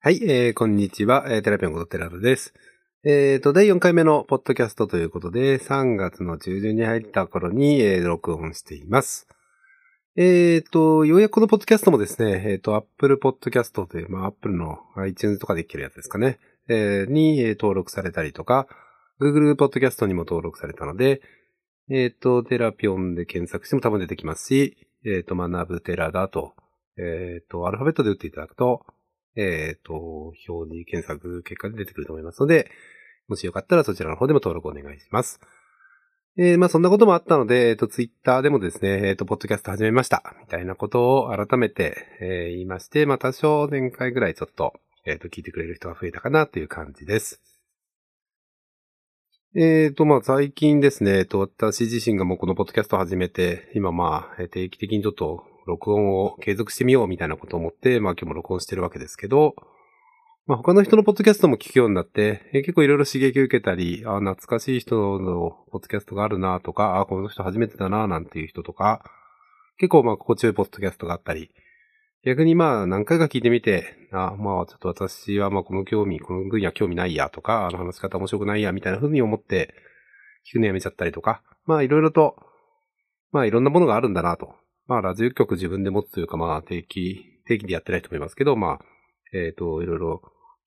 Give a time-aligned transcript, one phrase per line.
[0.00, 1.26] はい、えー、こんにちは。
[1.28, 2.54] えー、テラピョンことテラルです。
[3.04, 9.26] えーと、第4回目のポッドキャストということで、3月の中旬に入った頃に、えー、録音しています。
[10.16, 18.68] えーと、ようやくこのポッドキャストもですね、えーと、Apple Podcast という、まあ、Apple の iTunes とかで聞けるやつですかね、えーに、えー登録されたりとか、
[19.20, 21.22] Google Podcast にも登録されたので、
[21.90, 26.54] えーと、テラピョンで検索しても多分出てきますし、えーと、学ぶテラだと、
[26.96, 28.86] えーと、アルファベットで打っていただくと、
[29.36, 32.70] えっ、と、表示検索結果で出てくると思いますので、
[33.28, 35.40] もしよかったらそちらの方でも登録お願いします。
[36.40, 44.72] えーまあそんなこともあったので、えっ、と、ツイッターでもですね、えっ、と、ポッドキャスト始めました、みたいなことを改めて、えー言いまして、まあ多少前回ぐらいちょっと、
[45.04, 47.42] えっ、と、聞いてくれる人が増えたかなという感じです。
[49.56, 59.54] えっ、と、まあ最近ですね、えっ、と、私自身がもうこのポッドキャストを始めて、今まあ、定期的にちょっと録音を継続してみようみたいなことを思って、まあ今日も録音してるわけですけど、
[60.46, 69.04] まあ他の人のポッドキャストも聞くようになって、えー結構いろいろ刺激を受けたり、あ懐かしい人のポッドキャストがあるなとか、あこの人初めてだななんていう人とか、
[69.76, 71.50] 結構まあ心地よいポッドキャストがあったり、
[72.24, 79.74] 逆にまあ何回か聞いてみて、あまあちょっと私はまあこの興味、この分野興味ないやとか、あの話し方面白くないやみたいな風に思って
[80.48, 82.36] 聞くのやめちゃったりとか、まあいろいろと、
[83.32, 84.54] まあいろんなものがあるんだなと。
[84.88, 88.78] まあラジオ局自分で持つというかまあ定期、定期でやってない人もいますけど、まあ、
[89.34, 90.22] えっ、と、いろいろ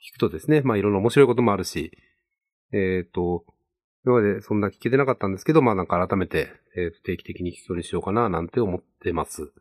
[0.07, 1.91] 聞くとですね、まあいろんな面白いこともあるし、
[2.71, 3.43] えっ、と、
[4.05, 9.51] 今までそんな聞けてなかったんですけど、まあなんか改めて、えーと定期的に聞くようにしようかななんて思ってます。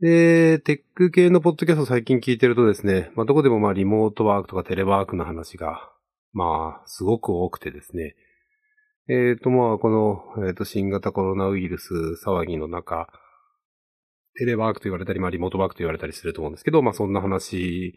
[0.00, 5.90] で、テック系のポッドキャスト最近聞いてるとですね、まあどこでもまあリモートワークとかテレワークの話が、
[6.32, 8.14] まあすごく多くてですね、
[9.08, 11.92] えっ、とまあこの、えーと新型コロナウイルス
[12.24, 13.08] 騒ぎの中、
[14.38, 17.94] テレワークと言われたり、まあリモートワークと言われたりすると思うんですけど、まあそんな話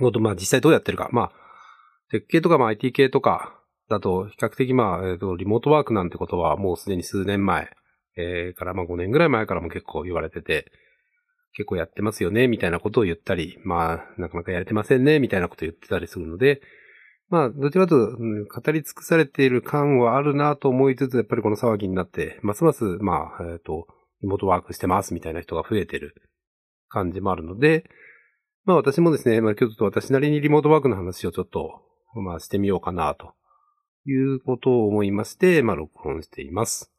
[0.00, 1.32] のと、まあ実際どうやってるか、まあ、
[2.10, 7.70] テック系とかまあ IT 系とかだと比較的まあ、えーとリモートワークなんてことはもうすでに数年前、
[8.16, 10.70] えーからまあ5年ぐらい前からも結構言われてて、
[11.58, 16.60] 結構やってますよね、みたいなことを言ったり、まあ、なかなかやれてませんね、みたいなことを言ってたりするので、
[17.30, 23.88] まあ、どちらかと、語り尽くされている感はあるなと思いつつ、やっぱりこの騒ぎになって、ますます、まあ、えっ、と、
[24.22, 26.14] リモートワークしてますみたいな人が増えてる
[26.88, 27.88] 感じもあるので、
[28.64, 31.82] まあ私もですね、まあ今日ちょっと私なりにリモートワークの話をちょっと、
[32.14, 33.32] まあしてみようかなと
[34.06, 36.92] いうことを思いまして、まあ録音しています。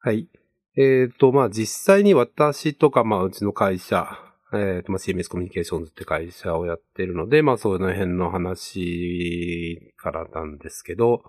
[0.00, 0.28] はい。
[0.76, 4.08] えっ、と、まあ実際に私とか、まあうちの会社、
[4.52, 11.22] えっ、と、まあ CMS コミュニケーションズって会社をやってるので、まあその辺の話からなんですけど、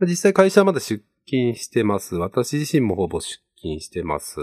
[0.00, 2.16] 実際会社はまだ出勤してます。
[2.16, 4.40] 私自身もほぼ出勤してます。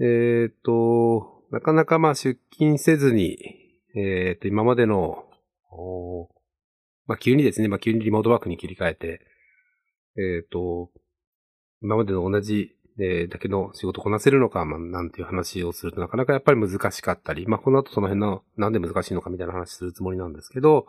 [0.00, 3.38] えっ、と、なかなかまあ出勤せずに、
[3.94, 5.24] えっ、と、今までの、
[7.06, 9.20] まあ急にですね、まあ急にリモートワークに切り替えて、
[10.16, 10.90] えっ、と、
[11.82, 20.86] 今までの同じ、えだけの仕事こなせるのか、まあ、なんていう話をするとなかなかやっぱり難しかったり、まあ、この後その辺の、なんで難しいのかみたいな話するつもりなんですけど、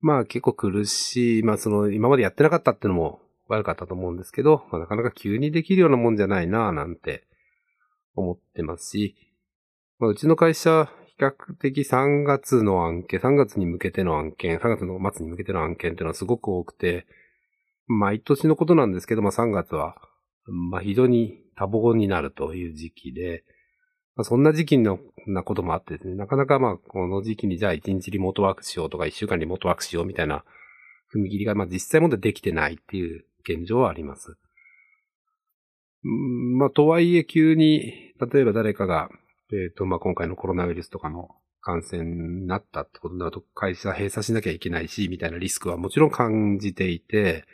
[0.00, 7.24] まあ結構苦しい、まあその今までやってなかったっていうのも悪かったと思うんですけど、まあ、なかなか急にできるようなもんじゃないなぁなんて
[8.14, 9.16] 思ってますし、
[9.98, 17.06] まあうちの会社、比較的3月の案件、3月に向けての案件、3月の末に向けての案件っていうのはすごく多くて、
[17.86, 19.96] 毎年のことなんですけど、まあ3月は、
[20.46, 23.44] まあ非常に多忙になるという時期で、
[24.16, 30.44] まあ、そんな時期のなこともあってですね、なかなかまあこの時期にじゃあ1日リモートワークしようとか1週間リモートワークしようみたいな
[31.14, 34.36] 踏切がまあ実際もでできてないっていう現状はあります。
[36.02, 39.08] まあとはいえ急に、例えば誰かが、
[39.52, 41.30] えっ、とまあ今回のコロナウイルスとかの
[41.60, 47.44] 感染になったってことになると会社閉鎖しなきゃいけないし、みたいなリスクはもちろん感じていて、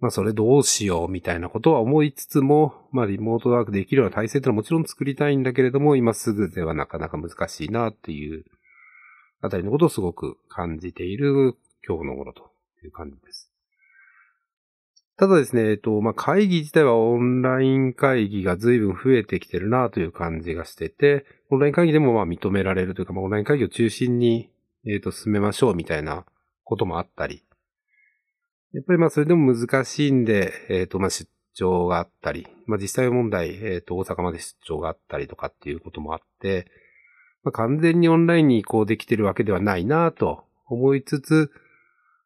[0.00, 8.44] まあそれどうしようみたいなことは思いつつも、まあリモートワークできるような体制ってのはもちろん作りたいんだけれども、今すぐではなかなか難しいなっていう
[9.42, 11.54] あたりのことをすごく感じている
[11.86, 12.50] 今日の頃と
[12.82, 13.51] いう感じです。
[15.18, 24.50] ただですね、えっと、まあ会議自体はオンライン会議が随分増えてきてるなという感じがしてて、オンライン会議でもま認められるというか、まあオンライン会議を中心に、
[24.86, 26.24] えっと、進めましょうみたいな
[26.64, 27.44] こともあったり、
[28.72, 36.66] やっぱりまそれでも難しいんで、えっ、とま出張があったり、まあ実際問題、えっ、と大阪まで出張があったりとかっていうこともあって、
[37.44, 41.50] まあ完全にオンラインに移行できてるわけではないなと思いつつ、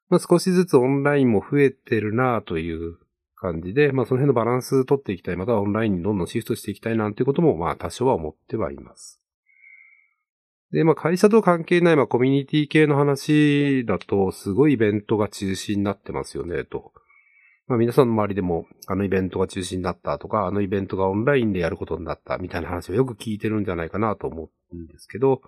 [0.08, 2.98] まあ少しずつオンラインも増えてるなという
[3.34, 9.20] 感じで、まあその辺のバランス取っていきたい、またはオンラインにどんどんシフトしていきたいなんていうこともまあ多少は思ってはいます。
[10.72, 16.92] で、まあ会社と関係ない、まあコミュニティ系の話だと、すごいイベントが中心になってますよね、と。
[17.68, 25.42] まあ皆さんの周りでも、あのイベントが中心になったとか、あのイベントがオンラインでやることになったみたいな話をよく聞いてるんじゃないかなと思うんですけど、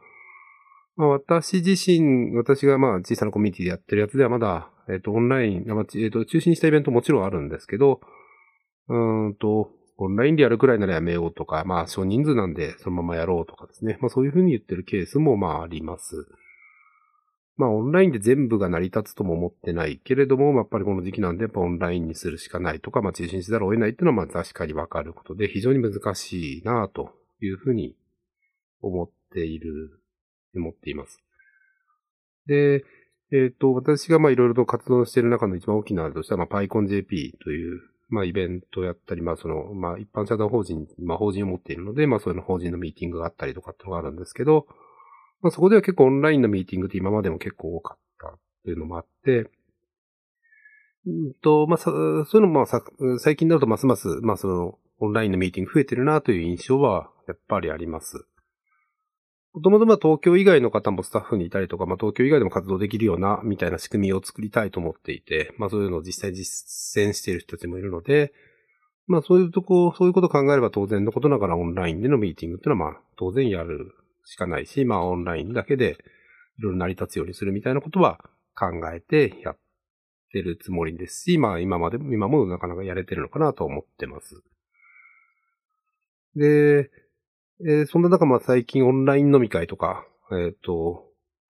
[0.98, 8.00] まあ私自身、私がまあ小さなコミュニティでやってるやつではまだ、えっ、ー、と、オンライン、まあ、えっ、ー、と、中心にしたイベントもちろんあるんですけど、
[8.88, 13.98] うんと、オンラインでやるくらいならやめようとか、まあ少人数なんでそのままやろうとかですね。
[14.00, 16.28] まあそういうふうに言ってるケースもまああります。
[17.56, 27.10] まあオンラインで全部が成り立つとも思ってないけれども、やっぱりこの時期なんでやっぱオンラインにするしかないとか、まあ中心しざるを得ないっていうのはまあ確かにわかることで非常に難しいなと
[27.42, 27.96] いうふうに
[28.80, 30.00] 思っている、
[30.56, 31.22] 思っています。
[32.46, 32.84] で、
[33.30, 44.66] えっ、ー、と、私がまあいろいろと活動している中の一番大きなあれとしては、まあ PyConJP というまあ、イベントやったり、まあ、その、まあ、一般社団法人、まあ、法人を持っているので、まあ、そういうの法人のミーティングがあったりとかっていうのがあるんですけど、
[45.42, 49.50] まあ、そこでは結構オンラインのミーティングって今までも結構多かったっていうのもあって、
[51.06, 58.26] うんと、まあ、そういうのも、まあ最近だとますます、まあ、その、オンラインのミーティング増えてるなという印象は、やっぱりあります。
[59.58, 68.32] もともとまあ東京以外の方もスタッフにいたりとか、まあ東京以外でも活動できるような、みたいな仕組みを作りたいと思っていて、まあそういうのを実際実践している人たちもいるので、
[69.08, 73.94] まあそういうとこ、そういうことを考えれば当然のことながらオンラインでのミーティングっていうのはまあ当然やる
[74.24, 75.98] しかないし、まあオンラインだけで
[76.58, 78.18] いろいろ成り立つようにするみたいなことは
[78.54, 79.58] 考えてやっ
[80.32, 84.40] てるつもりですし、まあ今まで、今もなかなかやれてるのかなと思ってます。
[86.36, 86.90] で、
[87.66, 91.04] えー、そんな中、まあ最近オンライン飲み会とか、えっ、ー、と、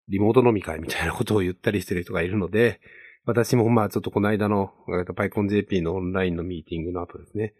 [0.09, 2.81] リモート飲み会みたいなことを言ったりしてる人がいるので、
[3.25, 7.55] 私もまあちょっとこの間の、えー、と PyConJP のオンラインのミーティングの後ですね、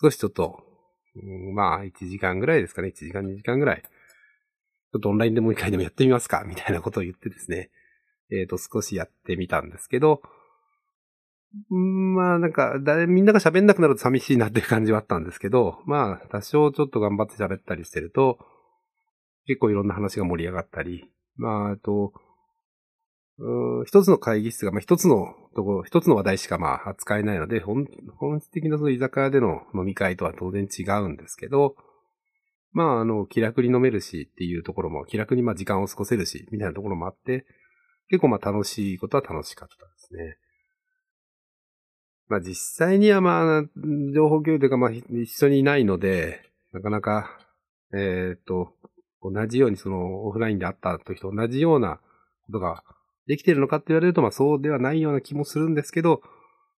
[0.00, 0.60] 少しちょっと、
[1.14, 6.44] うん、まあ1時間ぐらいですかね、1時間2時間ぐらい、ちょっとオンラインでもう一回でもやってみますか。
[6.46, 7.70] みたいなことを言ってですね、
[8.30, 10.22] えっ、ー、と少しやってみたんですけど、
[11.70, 12.74] まあなんか、
[13.08, 18.38] みんなが喋んなくなると寂しいなっていう感じはあったんですけど、まあ多少ちょっと頑張って喋ったりしてると、
[19.46, 22.12] 結構いろんな話が盛り上がったり、まあ、あと、
[23.86, 27.86] 一つの会議室が、まあ一つのところ、一つの話題しかまあ扱えないので、本
[28.16, 31.76] 本質的なその居酒屋での飲み会とは当然違うんですけど、
[32.72, 37.46] まああの、気楽に飲めるしっていうところも、気楽にまあ時間を過ごせるし、みたいなところもあって、
[38.10, 40.36] 結構まあ楽しいことは楽しかったですね。
[42.28, 42.54] まあ実
[42.86, 43.62] 際にはまあ、
[44.14, 46.42] 情報共有というかまあ一緒にいないので、
[46.72, 47.38] なかなか、
[47.94, 48.74] えっ、ー、と、
[49.22, 51.98] 同じようにそのオフラインで会った時と同じような
[52.46, 52.84] ことが
[53.26, 56.22] できているのかって言われるとまあそうではないような気もするんですけど、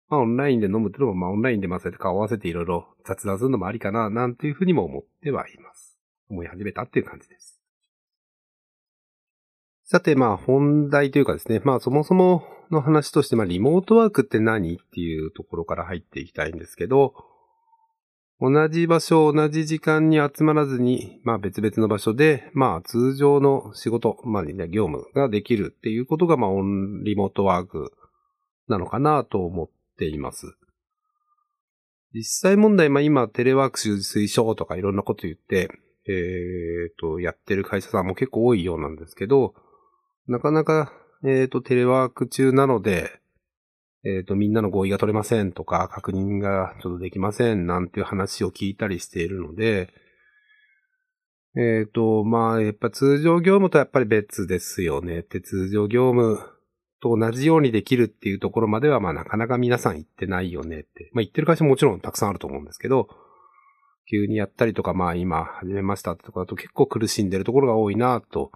[0.08, 5.98] まあオンラインで飲むっていうのもまあオンラインでまあそうやって顔合わせていろいろ雑談するのもありかな、なんていうふうにも思ってはいます。
[6.30, 7.60] 思い始めたっていう感じです。
[9.84, 17.14] さて、まあ本題というかですね、まあそもそもの話として、まあリモートワークって何っていうところから入っていきたいんですけど、
[18.42, 27.92] 同じ場所、同じ時間に集まらずに、まあ別々の場所で、まあ通常の仕事、まあ業務ができるっていうことが、まあオンリモートワーク
[28.68, 30.56] なのかなと思っています。
[32.14, 35.70] 実際問題、まあ今テレワーク推奨とかいろんなこと言って、
[36.08, 39.54] えっ、ー、と、やってる会社さんも結構多いようなんですけど、
[40.28, 40.92] なかなか、
[41.24, 43.20] えっ、ー、と、テレワーク中なので、
[44.06, 49.90] えっ、ー、と、みんなの合意が取れませんとか、確認がちょっとできませんなんていう話を聞いたりしているので、
[51.58, 55.20] えっ、ー、と、まあ、やっぱ通常業務とやっぱり別ですよね。
[55.20, 56.40] って通常業務
[57.02, 61.10] と同じようにできるっていうところまでは、まあ、なかなか皆さん言ってないよねって。
[61.14, 63.10] まあ、言ってる会社ももちろんたくさんあると思うんですけど、
[64.10, 68.52] 急にやったりとか、まあ、今始めましたってところだと結構苦しんでるところが多いなと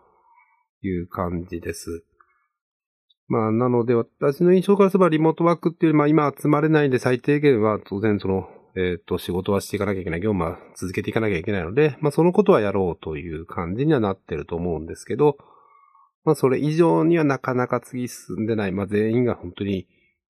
[0.82, 2.06] いう感じです。
[3.34, 15.38] まあ、なので、私の印象からすればリモートワークっていう、まあ今集まれないんで最低限は当然その、えっ、ー、と、仕事はしていかなきゃいけない、業務は続けていかなきゃいけないので、まあそのことはやろうという感じにはなってると思うんですけど、
[16.26, 19.88] まあそれ以上にはなかなか次進んでない、まあ全員が本当に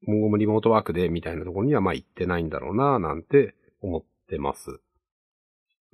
[0.08, 4.80] 今後もリモートワークでみたいなところにはまあ行ってないんだろうな、なんて思ってます。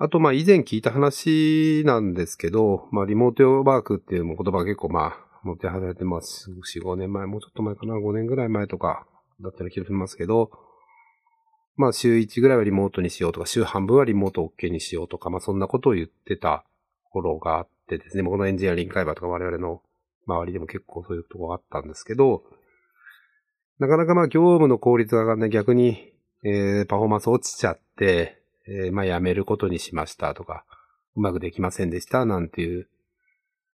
[0.01, 6.51] あと、まあ、以前聞いた話なんですけど、まあ、リモートワークっていう言葉が結構、まあ、持ってはれてます。
[6.51, 9.05] 4、5年前、もうちょっと前かな、5年ぐらい前とか、
[9.41, 10.51] だったら気がしますけど、
[11.77, 16.65] まあ、週1ぐらいはリモートにしようとか、週半分はリモート OK にしようとか、まあ、そんなことを言ってた
[17.09, 19.81] 頃があってですね、このエンジニアリング会話とか我々の
[20.27, 22.43] 周りでも結構そういうとこがあったんですけど、
[23.79, 25.49] なかなかまあ、業務の効率が上がんない。
[25.49, 30.65] 逆に、えー、パフォーマンス落ちちゃって、えー、まあ、やめることにしましたとか、
[31.15, 32.89] うまくできませんでしたなんていう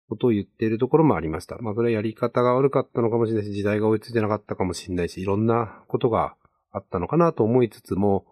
[0.09, 1.57] ことを言っているところもありました。
[1.59, 6.35] まあ、それはやり方が悪かったのかもしれないし、時代が追いついてなかったかもしれないし、いろんなことが
[6.71, 8.25] あったのかなと思いつつも、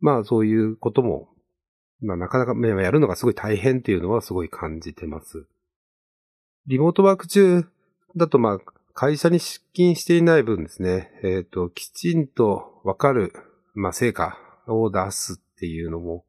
[0.00, 1.28] まあ、そういうことも、
[2.00, 5.46] まあ、なかなかやるのがすごい大変っていうのはすごい感じてます。
[6.66, 7.66] リモートワーク中
[8.16, 8.58] だと、まあ、
[8.94, 13.32] 会社に出勤していない分ですね、えっ、ー、と、きちんとわかる、
[13.74, 16.24] まあ、成果を出すっていうのも、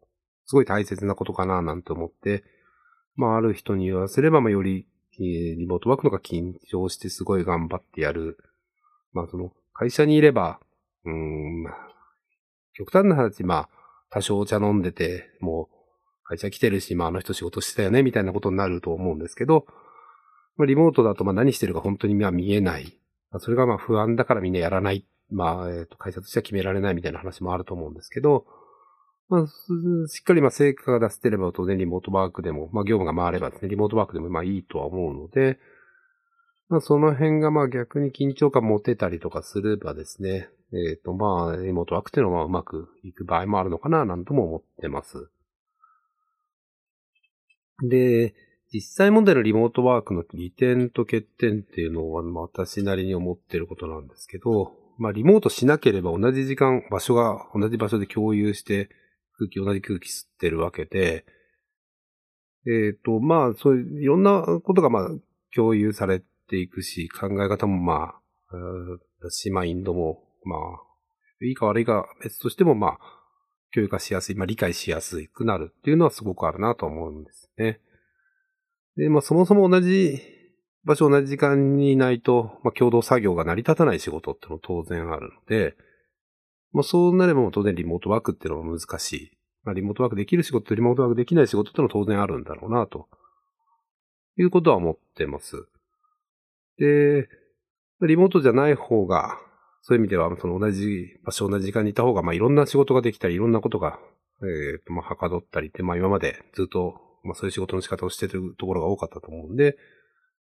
[0.46, 2.44] すごい大切なことかな、なんて思って、
[3.16, 4.88] まあ、ある人に言わせれば、まあ、より、
[5.20, 8.38] え、リモートワークのが緊張してすごい頑張ってやる。
[9.14, 10.60] まあ、その、会社にいれば、
[11.06, 11.66] うん、
[12.74, 13.70] 極端な話、まあ、
[14.10, 15.76] 多少お茶飲んでて、もう、
[16.26, 19.66] 会社来てるし、まあ、あの人仕事してたよね、みたいなことになると思うんですけど、
[20.58, 22.98] まあ、リモートだと、まあ、何してるか本当に見えない。
[23.32, 25.06] まあ、それがまあ、不安だからみんなやらない。
[25.30, 28.46] まあ、えっ、ー、と、会社としては決められないみたいな話もあると思うんですけど、
[29.28, 29.48] まあ、
[30.08, 35.58] しっかりまあ成果が出せてれば当然リモートワークでも、まあ業務が回ればですね、リモートワークでもまあいいとは思うので、
[36.70, 45.30] まあその辺がまあ逆に緊張感持てたりとかすればですね、えっ、ー、とまあリモートワークっていうのはうまくいく場合もあるのかななんとも思ってます。
[47.82, 48.34] で、
[48.72, 58.90] 実際問題のリモートワークの利点と欠点っていうのは、私なりに思ってることなんですけど、まあリモートしなければ同じ時間、場所が同じ場所で共有して、
[59.38, 61.26] 空気、同じ空気吸ってるわけで、
[62.68, 65.10] えっ、ー、と、まあ、そういう、いろんなことが、まあ、
[65.54, 68.16] 共有されていくし、考え方も、ま
[68.50, 68.56] あ、
[69.24, 70.60] だし、マインドも、まあ、
[71.46, 73.00] いいか悪いか別としても、まあ、
[73.74, 77.82] 共有化しやすい、まあ、理解しやすくなるっていうのはすごくあるなと思うんですね。
[78.96, 80.20] で、まあ、そもそも同じ
[80.86, 85.76] 場所、同じ時間にいないと、まあ、共同作業が成り立たない仕事ってのも当然あるので、
[86.76, 89.32] まあそうなれば当然リモートワークっていうのは難しい。
[89.64, 93.08] まあリモートワークできる仕事とリモートワークできない仕事ってのは当然あるんだろうな、と
[94.38, 95.66] いうことは思ってます。
[96.78, 97.30] で、
[98.06, 99.40] リモートじゃない方が、
[99.84, 103.98] そういう意味では、その同じ場所、同じ時間にいた方が、まあいろんな仕事ができたり、いろんなことが、
[104.42, 104.46] え
[104.78, 109.78] っ、ー、と、まあはかどったりって、まあ今までずっと、まあそういう仕事の仕方をしてるところが多かったと思うんで、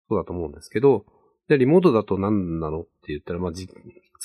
[0.08, 1.04] そうだと思うんですけど、
[1.46, 3.66] で、リモートだと何なのって言ったら、まあ、通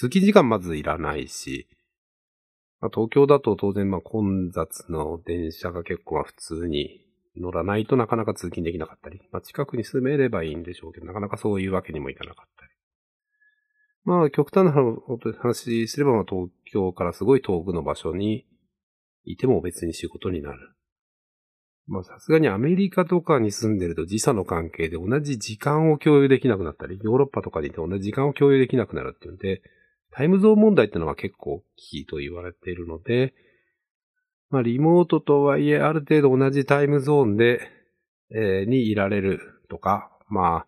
[0.07, 1.67] 勤時間まずいらないし、
[2.81, 7.05] まあ、東京だと当然まあ混雑の電車が結構は普通に
[7.37, 12.71] 乗らないとなかなか通勤できなかったり、まあ、近くに住めればいいんでしょうけど、なかなかそういうわけにもいかなかったり。
[14.05, 14.73] まあ、極端な
[15.39, 18.45] 話すれば、まあ、東京からすごい遠くの場所に
[19.23, 20.57] いても別に仕事になる。
[21.87, 29.61] まあ、さすがにアメリカとかに住んでると時差の関係で同じ時間を共有できなくなったり、ヨーロッパとかにいて同じ時間を共有できなくなるっていうんで、
[30.11, 33.33] タイムゾーン問題ってのは結構大きいと言われているので、
[34.49, 37.61] まあ、リモートとはいえ、ある程度同じタイムゾーンで、
[38.31, 39.39] えー、にいられる
[39.69, 40.65] とか、ま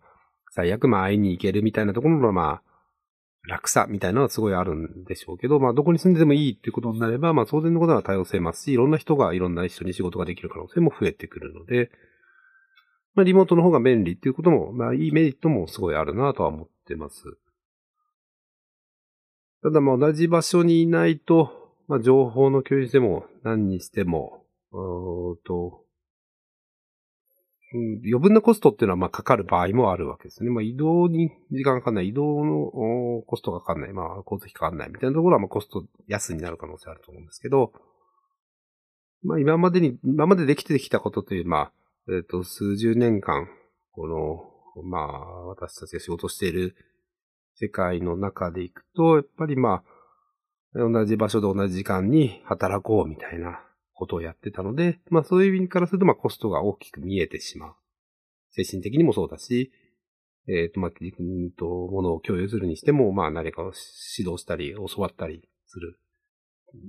[0.50, 11.90] 最悪まあ会いに行けるみたいなところの、まあ、楽さみたいなのはすごいあるんでしょうけど、まあ、どこに住んでてもいいっていうことになれば、まあ、当然のことは多様性ますし、いろんな人がいろんな一緒に仕事ができる可能性も増えてくるので、
[13.14, 17.24] まあ、リモートの方が便利っていうことも、まあ、いいメリットもすごいあるなとは思ってます。
[19.62, 25.84] ただまあ同じ場所にいないと、まあ情報の共有しても何にしても、うと、
[27.74, 30.50] うん、余分なコストっていうのはまあかかる場合もあるわけですね。
[30.50, 37.72] まあ移動に時間かかんない、移動のコストがかかんない、まあ交通費かかんないみたいなところはまあコスト安になる可能性あると思うんですけど、
[39.22, 41.72] まあ今までに、今までできてきたことという、まあ、
[42.08, 43.48] えっ、ー、と、数十年間、
[43.92, 46.74] この、まあ、私たちが仕事している
[47.62, 49.84] 世界の中でいくと、やっぱりま
[50.74, 53.60] あ、同じ場所で同じ時間に働こうみたいな
[53.94, 57.74] ことをやってたので、まあそういう意味からするとまあコストが大きく見えてしまう。
[58.50, 59.70] 精神的にもそうだし、
[60.48, 63.66] えっ、ー、と、まあ、うんと、ものを共有するにしても、まあ何かを
[64.18, 66.00] 指導したり、教わったりする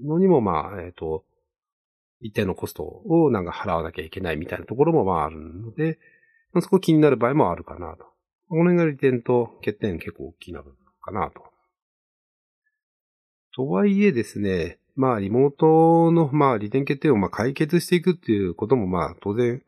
[0.03, 1.23] のにも、まあ、えっ、ー、と、
[2.19, 5.99] 一定のコストをなんか払わなきゃいけないみたいなところもまああるので、
[6.53, 8.12] まあ、そこ気になる場合もあるかなと。
[8.49, 11.43] この辺が利点と欠点結構大きな部分かなと。
[13.55, 19.61] とはいえですね、まあリモートのまあ利点欠点をまあ解決していくっていうこともまあ当然、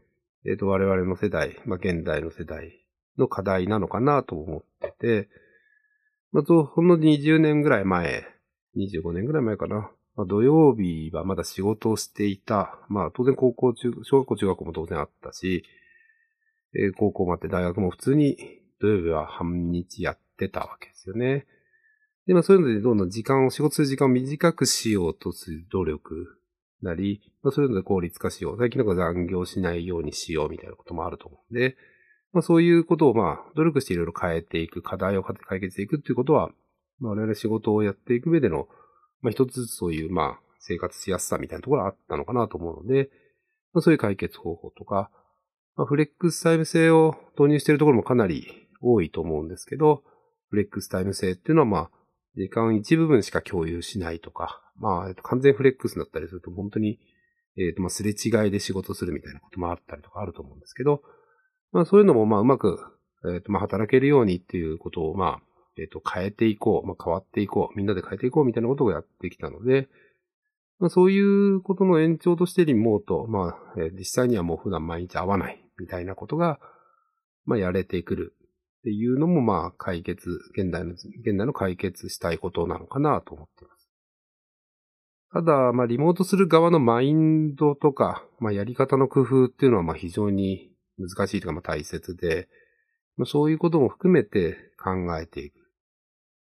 [0.46, 2.86] えっ、ー、と我々の世代、まあ現代の世代
[3.18, 5.30] の課題なのかなと思ってて、
[6.32, 8.26] まずほんの20年ぐらい前、
[8.76, 9.92] 25年ぐらい前かな。
[10.16, 12.80] まあ、土曜日はまだ仕事をしていた。
[12.88, 15.64] まあ当然高校中、小学校中学校も当然あったし、
[16.74, 18.38] えー、高校まで大学も普通に
[18.86, 21.48] 土曜日は半日やってたわけですよね。
[22.28, 26.40] で、まあそういうのでどんどん時間を、仕事する時間を短くしようとする努力
[26.82, 28.58] なり、まあそういうので効率化しよう。
[28.60, 31.76] 最近なんか残業しないようにしようみたいなこともあると思うんで、
[32.34, 36.50] まあそういうことをまあ努力していろいろ変えていく、課題を解決していくっていうことは、
[37.00, 38.68] まあ我々仕事をやっていく上での、
[39.22, 43.10] まあ一つずつそういうまあ生活しやすさみたいなところがあったのかなと思うので、
[43.74, 45.10] まあそういう解決方法とか、
[45.76, 50.04] まあフレックスタイム制を導入しているところもかなり多いと思うんですけど、
[50.50, 51.90] フレックスタイム制っていうのはまあ
[52.36, 57.00] 時間一部分しか共有しないとか、まあ、完全フレックスだったりすると本当に、
[57.58, 61.02] えっと、まあ、すれ違いで仕事するみたいなこともあったりとかあると思うんですけど、
[61.72, 62.78] まあそういうのもまあうまく、
[63.34, 65.40] えっ、とまあ働けるようにっていうことをまあ、
[65.78, 69.88] えっ、と変えていこう、まあ変わっていこう、みんなで変えていこうみたいなことをやってきたので、
[70.80, 76.60] まあそういうことの延長としてリモート、まあ、実際にはもう普段毎日会わないみたいなことが、
[77.46, 78.36] まあやれてくる
[78.86, 83.90] っていうのもまあ解決、現代の、現代の解決したいことなのかなと思っています。
[85.34, 92.48] ただ、まあリモートする側のマインドとか、まあやり方の工夫っていうのはまあ非常に難しいというか、まあ、大切で、
[93.18, 95.56] まあ、そういうことも含めて考えていく。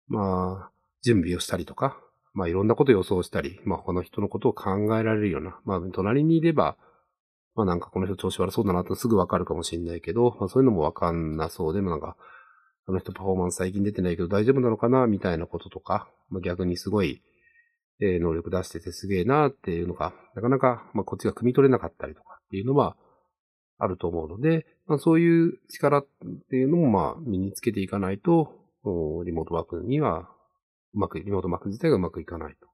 [0.09, 0.73] まあ、
[1.03, 2.01] 準備をしたりとか、
[2.33, 6.79] まあいろんなことを予想したり、まあ他の人のことを考えられるような、まあ隣にいれば、
[7.55, 12.17] まあなんかこの人調子悪そうだなとすぐわかるかもしれないけど、まあそういうのもわかんなそうでもなんか、
[12.87, 17.23] あの人パフォーマンス最近出てないけど大丈夫なのかなみたいなこととか、まあ逆にすごい、
[18.01, 22.97] えー、能力出しててすげえなっていうのが、なかなか、まあこっちが汲み取れなかったりとかっていうのは、
[23.79, 26.07] あると思うので、まあ、そういう力っ
[26.51, 28.53] ていうのもまあ身につけていかないと、
[29.25, 30.29] リモートワークには
[30.95, 32.69] うまく、リモートワーク自体がうまくいかないと。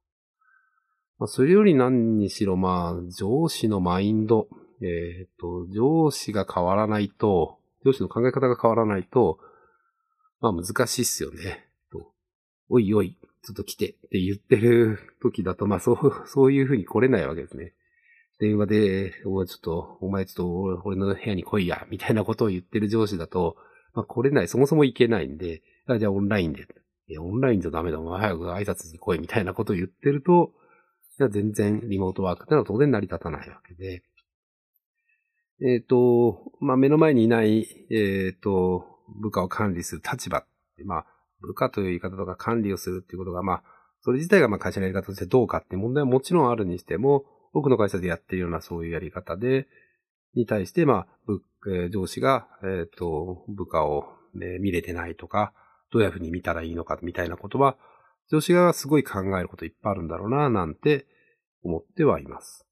[1.18, 4.48] まあ、それより何にしろまあ、上司のマインド、
[4.80, 9.38] えっ、ー、と、上司が変わらないと、上司の考え方が変わらないと、
[10.40, 11.66] まあ難しいっすよね。
[11.90, 12.12] と
[12.68, 17.74] おいおい、ちょっと来てって言ってる時だと、まあそう、そういうふうに来れないわけですね。
[18.38, 23.56] 電話で、お前ちょっと、お前ちょっと俺の部屋に来いや、みたいなことを言ってる上司だと、
[23.94, 25.62] まあ来れない、そもそも行けないんで、
[25.98, 26.68] じゃあオンラインで。
[27.08, 30.52] いや、オンラインじゃダメだ、お前早く挨拶に来い、みたいなことを言ってると、
[31.18, 34.04] じゃ全然リモートワークってのは当然成り立たないわけで。
[35.60, 38.84] えっ、ー、と、まあ目の前にいない、えっ、ー、と、
[39.20, 40.44] 部下を管理する立場、
[40.84, 41.06] まあ、
[41.40, 43.62] 部下という言い方とか管理をするっていうことが、まあ、
[44.00, 49.66] それ自体がまあ会社のやり方としてどうかっていう問題はもちろんあるにしても、多くの会社でやってるようなそういうやり方で、
[50.34, 51.32] に対して、まあ、
[51.66, 55.52] えー、上司が、えっ、ー、と、部下を、ね、見れてないとか、
[55.90, 57.76] どういうふうに見たらいいのかみたいなことは、
[58.30, 61.06] 上司側がすごい考えることいっぱいあるんだろうな、なんて
[61.64, 62.67] 思ってはいます。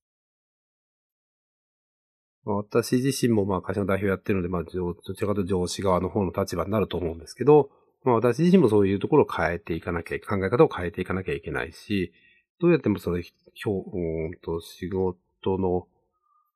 [2.53, 7.71] 私自身もまあ会社の代表やってるので、まあ、どちらかと上司側の方の立場になると思うんですけど、
[8.05, 12.13] まあ私自身もそういうところを変えていかなきゃ、考え方を変えていかなきゃいけないし、
[12.61, 15.17] どうやってもその、ひょうんと仕事
[15.59, 15.89] の、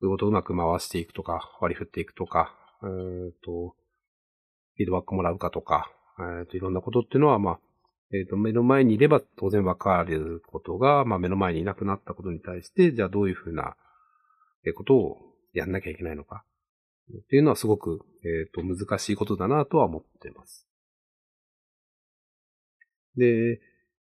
[0.01, 3.75] 仕事をうまく回していくとか、割り振っていくとか、うんと、
[4.77, 5.91] フィードバックもらうかとか、
[6.41, 7.61] えっ、と、いろんなことっていうのは、まあ、
[8.13, 13.77] えっ、と、目の前にいれば当然わかることが、まあ、目の前にいなくなったことに対して、じゃあどういうふうな、
[14.65, 16.45] えことをやんなきゃいけないのか。
[17.13, 20.69] っていうのはすごく、えっ、と、難しいことだなとは思っています。
[23.17, 23.61] で、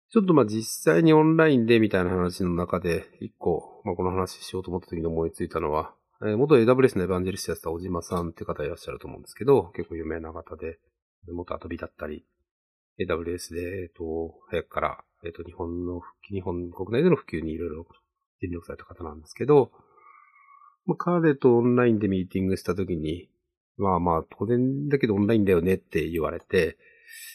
[0.09, 10.79] ちょっとまあ実際にオンラインでみたいな話の中で、一個、まあこの話しようと思った時に思いついたのは、えー、元 AWS のエヴァンジェリストやった小島さんって方いらっしゃると思うんですけど、結構有名な方で、
[11.27, 12.25] 元アトビだったり、
[12.99, 17.85] AWS で、えっ、ー、と、早くから、えっ、ー、と、日本の復帰、日本国内での普及にいろいろ
[18.41, 19.71] 尽力された方なんですけど、
[20.87, 23.29] まあ、彼とオンラインでミーティングした時に、
[23.77, 26.77] まあまあ、当然だけどオンラインだよねって言われて、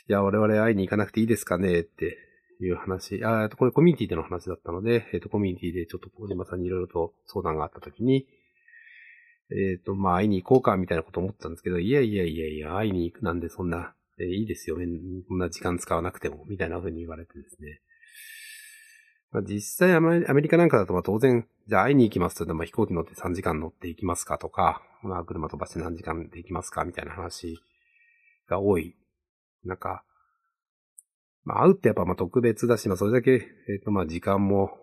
[0.08, 2.18] いや、我々会いに行かなくていいですかねって
[2.60, 8.26] いう話、あこれコミュニティでの話だったので、えっ、ー、と、コミュニティでちょっと小島さんにいろいろと相談があったときに、
[9.50, 14.86] えっ、ー、と、まあ、会いに行こうか、みたいなこと思ったんですけど、いやいやいやいや、会いに行くなんでそんな、えー、いいですよ、ね
[15.28, 17.80] こんな時間使わなくても、みたいな風に言われてですね。
[19.32, 27.58] まあ、実際アメリカなんかだと、まあ、当然、じゃあ会いに行きますと、まあ、飛行機乗って3時間乗って行きますかとか、まあ、車飛ばして何時間で行きますかみたいな話
[28.48, 28.94] が多い。
[29.64, 30.04] なんか、
[31.44, 34.78] まあ、会うってやっぱまあ特別だし、まあそれだけ、えっ、ー、とまあ時間も、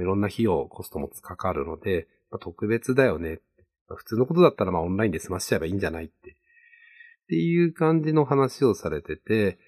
[0.00, 3.40] いろんな費用、コストもかかるので、まあ、特別だよね。
[3.88, 6.32] 普通のことだったらまあオンラインで済ましちゃえばいいんじゃないって。
[6.32, 9.58] っていう感じの話をされてて、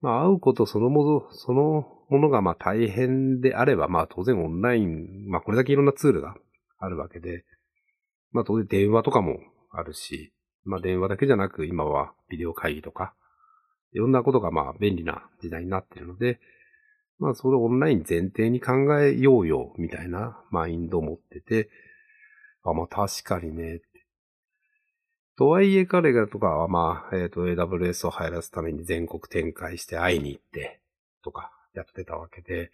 [0.00, 6.34] まあ会うことそのもの、そのものがまあ大変であれば、まあ当然オンライン、まあこれだけいろんなツールが
[6.78, 7.44] あるわけで、
[8.32, 9.38] まあ当然電話とかも
[9.70, 10.32] あるし、
[10.64, 13.14] まあ電話だけじゃなく今はビデオ会議とか、
[13.92, 16.40] いろんなことがまあ便利な時代になっているので、
[17.18, 21.70] まあそれをオンライン前提に考えようよ、みたいなマインドを持ってて、
[22.62, 23.80] あ、まあ確かにね、
[25.36, 30.80] とはいえ彼らとかはまあ、えっ、ー、と AWS を入らすために全国展開して会いに行って
[31.22, 32.70] とかやってたわけで、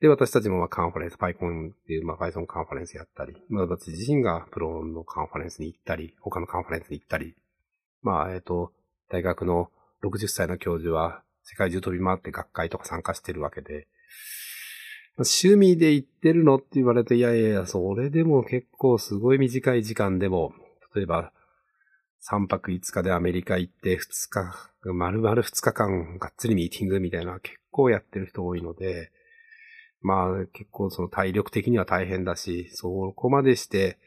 [0.00, 7.34] で、私たちもまあカンファレンス、PyCon っていうまあ Python カンファレンスやったり、まあ私自身がプロのカンファレンスに行ったり、他のカンファレンスに行ったり、
[8.02, 8.72] まあ、えっ、ー、と、
[9.08, 9.70] 大学の
[10.02, 13.86] 60歳の教授は世界中飛び回って学会とか参加してるわけで、
[15.18, 20.52] 趣味で行ってるのって言われて、いやいやいや、それでも結構すごい短い時間でも、
[20.94, 21.32] 例えば、
[22.28, 24.00] 3泊5日でアメリカ行って2
[24.30, 29.12] 日、丸々2日間がっつりミーティングみたいな結構やってる人多いので、
[30.00, 33.98] まあ結構その体力的には大変だし、そこまでして、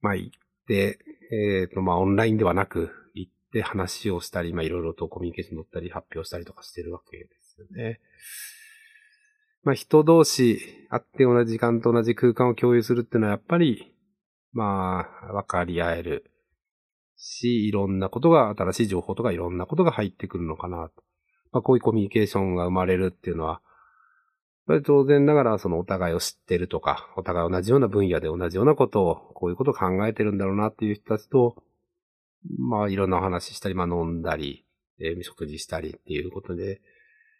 [0.00, 0.98] まあ行って、
[1.30, 8.00] えっ、ー、とまあオンラインではなく行って話をしたり、まあいろいろとコミュニケーション乗ったり発表したりとかしてるわけですよね。
[9.62, 10.58] まあ人同士
[10.88, 13.92] 会って同じ時間と同じ空間を共有するっていうのはやっぱり、
[14.52, 16.30] まあ分かり合える
[17.16, 21.02] し、いろんなことが、新しい情報とかいろんなことが入ってくるのかなと。
[21.52, 23.60] まあこういうコミュニケーションが生まれるっていうのは、
[24.84, 31.56] 当然ながらそのお互いを知ってるとか、お互い同じような分野で同じようなことを、こういうことを考えてるんだろうなっていう人たちと、
[32.58, 34.66] まあいろんなお話したり、まあ飲んだり、
[35.00, 36.80] えー、食事したりっていうことで、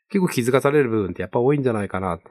[0.08, 2.30] 結構気づかされる部分ってやっぱ多いんじゃないかなって。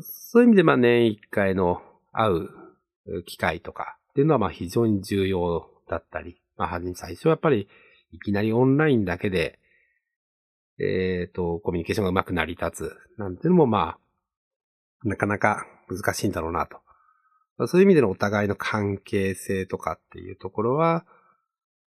[0.00, 7.68] そういう意味でまあ年一回の会う機会とかっていうのはまあ非常に重要だったり、まあ最初はやっぱり
[8.12, 9.58] いきなりオンラインだけで
[10.82, 13.98] えっ、ー、と、コミュニケーションがうまく成り立つ、なんていうのもま
[15.04, 16.78] あ、なかなか難しいんだろうなと。
[17.68, 21.04] そういう意味でのお互いの関係性とかっていうところは、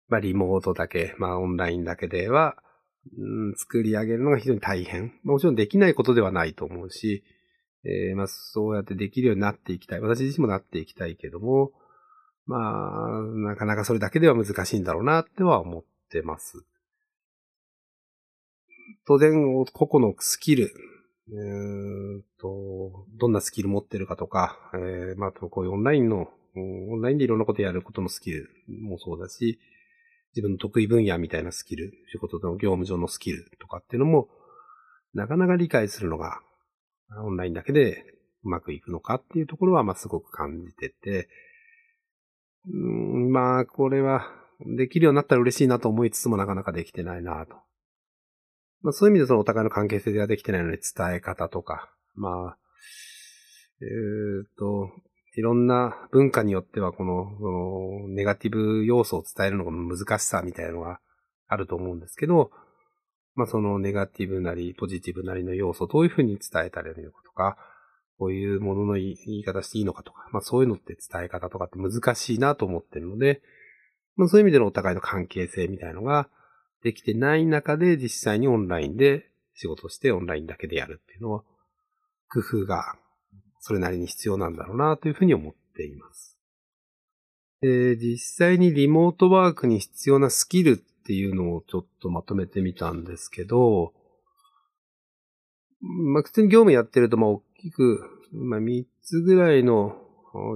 [0.10, 2.58] まあリモートだけ、まあオンラインだけでは、
[3.18, 5.14] うん、作り上げるのが非常に大変。
[5.24, 7.24] もちろんできないことではないと思うし、
[7.86, 10.02] えー、まあそうやってできるようになっていきたい。
[10.02, 11.72] 私自身もなっていきたいけども、
[12.46, 16.66] まあ、なかなかそれだけでは難しいんだろうなっては思ってます。
[19.06, 20.72] 当然、個々のスキル、
[21.30, 29.60] えー、と、どんなスキル持ってるかとか、えー、まあ、こういうオンラインの、オンラインでいろんなことやることのスキルもそうだし、
[30.36, 34.30] 自分の得意分野みたいなスキル、仕事の業務上のスキルとかっていうのも、
[35.14, 36.42] なかなか理解するのが、
[37.26, 38.06] オンラインだけで
[38.44, 41.28] うまくいくのかっていうところは、まあ、すごく感じてて、
[42.68, 44.28] うん、まあ、これは、
[44.66, 47.56] できるようになったら嬉しいなと思いつつもなかなかできてないなと。
[48.82, 52.58] まあそういう意味でそのお互いの関係性ができてないので伝え方とか、まあ、
[53.82, 54.90] えー、っと、
[55.36, 61.00] いろんな文化によってはこの、このネガティブ要素を伝えるのが難しさみたいなのが
[61.48, 62.52] あると思うんですけど、
[63.36, 67.58] まあそのネガティブなりポジティブなりの要素をどういうふうに伝えたらいいのかとか、
[68.22, 73.42] こういうものの言い方していいのかとか、まあそういうのって伝え方とかって難しいなと思ってるので、
[74.16, 76.30] まあそういう意味でのお互いの関係性みたいのが、
[76.84, 81.44] できてない中で実際にオンラインで仕事してオンラインだけでやるっていうのは、
[82.30, 82.96] 工夫が
[83.60, 86.38] それなりに必要なんだろうなというふうに思っています。
[87.62, 93.94] で、実際にリモートワークに必要なスキルっていうのをちょっとまとめてみたんですけど、
[95.82, 98.02] まあ、普通に業務やってると、まあ、きく、
[98.34, 99.96] まあ、3つぐらいの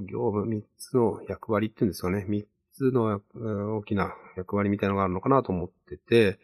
[0.09, 2.25] 業務、3つの役割っていうんですかね。
[2.29, 3.21] 3つの
[3.77, 6.39] 大きな役割みたいなのがあるのかなと思ってて、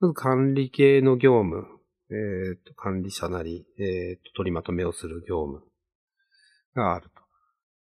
[0.00, 1.66] まず管理系の業務、
[2.10, 5.62] えっ、ー、と、管理者なり、えっ、ー、と、取りまとめをする業務
[6.74, 7.14] があると。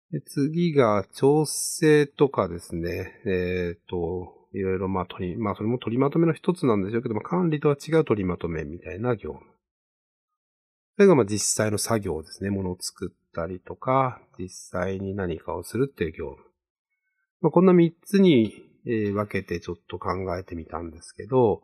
[0.10, 9.57] で次が調整とかですね、えっ、ー、と、いろいろまあ取り、まあそれも取りまとめの一つなんでしょうけども、管理とは違う取りまとめみたいな業務。
[10.97, 12.49] それがまあ実際の作業ですね。
[12.49, 16.43] ものを作ったりとか、実際に何かをするっていう業務。
[17.39, 18.51] まあ、こんな3つに、
[18.83, 21.62] 分けてちょっと考えてみたんですけど、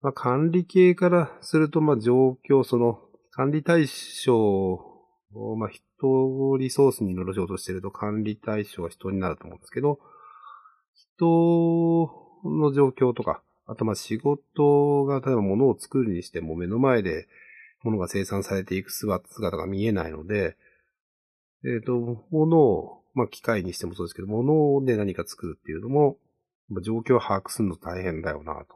[0.00, 2.98] まあ、管理系からすると、まあ、状況、その、
[3.32, 3.86] 管理対
[4.24, 9.98] 象を、まあ、人リソースに乗ろうとしていると管理対象は人になると思うんですけど、
[10.94, 12.10] 人
[12.44, 17.26] の状況とか、あとま仕事が例えば物を作るにしても目の前で
[17.84, 20.56] 物が生産されていく姿が見えないので、
[21.64, 26.16] えっ、ー、と、物をまあ機械にしてもそうですけど、物で何か作るっていうのも、
[26.82, 28.74] 状況を把握するの大変だよなと。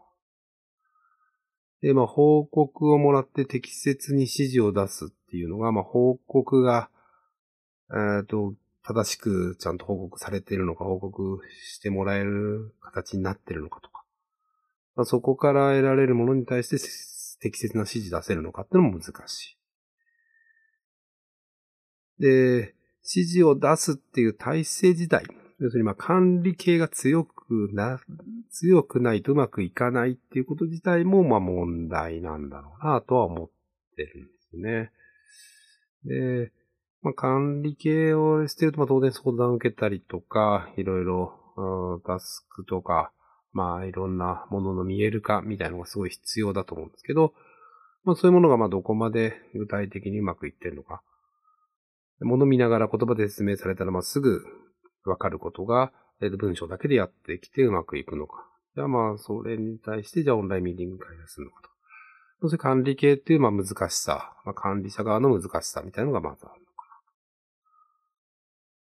[1.81, 6.90] で、まあ報告をもらって適切に指示を出すっていうのが、まあ報告が、
[7.90, 14.05] えっ、と、正しくちゃんと報告されているのか、報告してもらえる形になっているのかとか、
[14.97, 16.79] まあ、そこから得られるものに対して
[17.40, 19.57] 適切な指示出せるのかってのも難し
[22.18, 22.22] い。
[22.22, 22.74] で、
[23.05, 25.24] 指示を出すっていう体制自体、
[25.61, 28.01] 要するにまあ管理系が強くな、
[28.51, 33.51] 強くないとうまくいかないっていうこと自体もまあ問題なんだろうなとは思っ
[33.96, 34.92] てるんですね。
[36.05, 36.53] で、
[37.03, 43.12] まあ管理系をしてるとまあ当然相談を受けたりとか、いろいろタスクとか、
[43.52, 47.34] まあいろんなものの見える化みたいなのがすごい必要だと思うんですけど、
[48.04, 51.02] まあそういうものがまあどこまで具体的にうまくいってるのか。
[52.20, 54.44] 物見ながら言葉で説明されたらまあすぐ
[55.04, 58.44] わかることが、文章だけでやってきてうまくいくのか。
[58.74, 61.68] じゃあまあ、それに対して、じゃあオンラインミーティング開発するのかと。
[62.40, 66.84] そして管理系っていうまあ難しさ、まあ、管理者側の難しさみたいなのがまずあるのか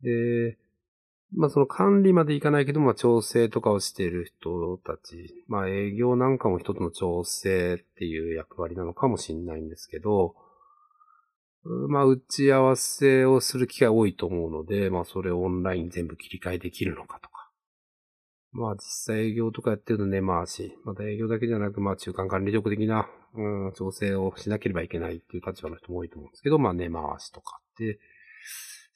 [0.02, 0.10] な。
[0.10, 0.58] で、
[1.34, 10.34] まあその管理までいかないけど、まあ調整とかをしている人たち、まあ営業なんかも一つの調整っていう役割なのかもしれないんですけど、
[11.88, 17.50] まあ、打ち合わせをする機会多いと思うので、まあ、それをオンライン全部切り替えできるのかとか。
[18.52, 18.80] まあ、実
[19.14, 27.98] 際営業とかやってると根回し、また営業だけじゃなく、まあ、中間管理力的な、うん、調整をしなければいけないっていう立場の人も多いと思うんですけど、まあ、根回しとかって、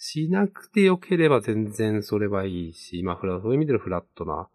[0.04, 4.48] しなくてよければ全然それはいいし、まあ、そういう意味でのフラットな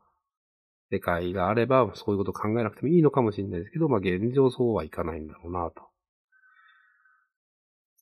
[0.92, 5.84] 世界があれば、そういうこと考えなくてもいいのかもしれないですけど、まあ、現状そうはいかないんだろうなと。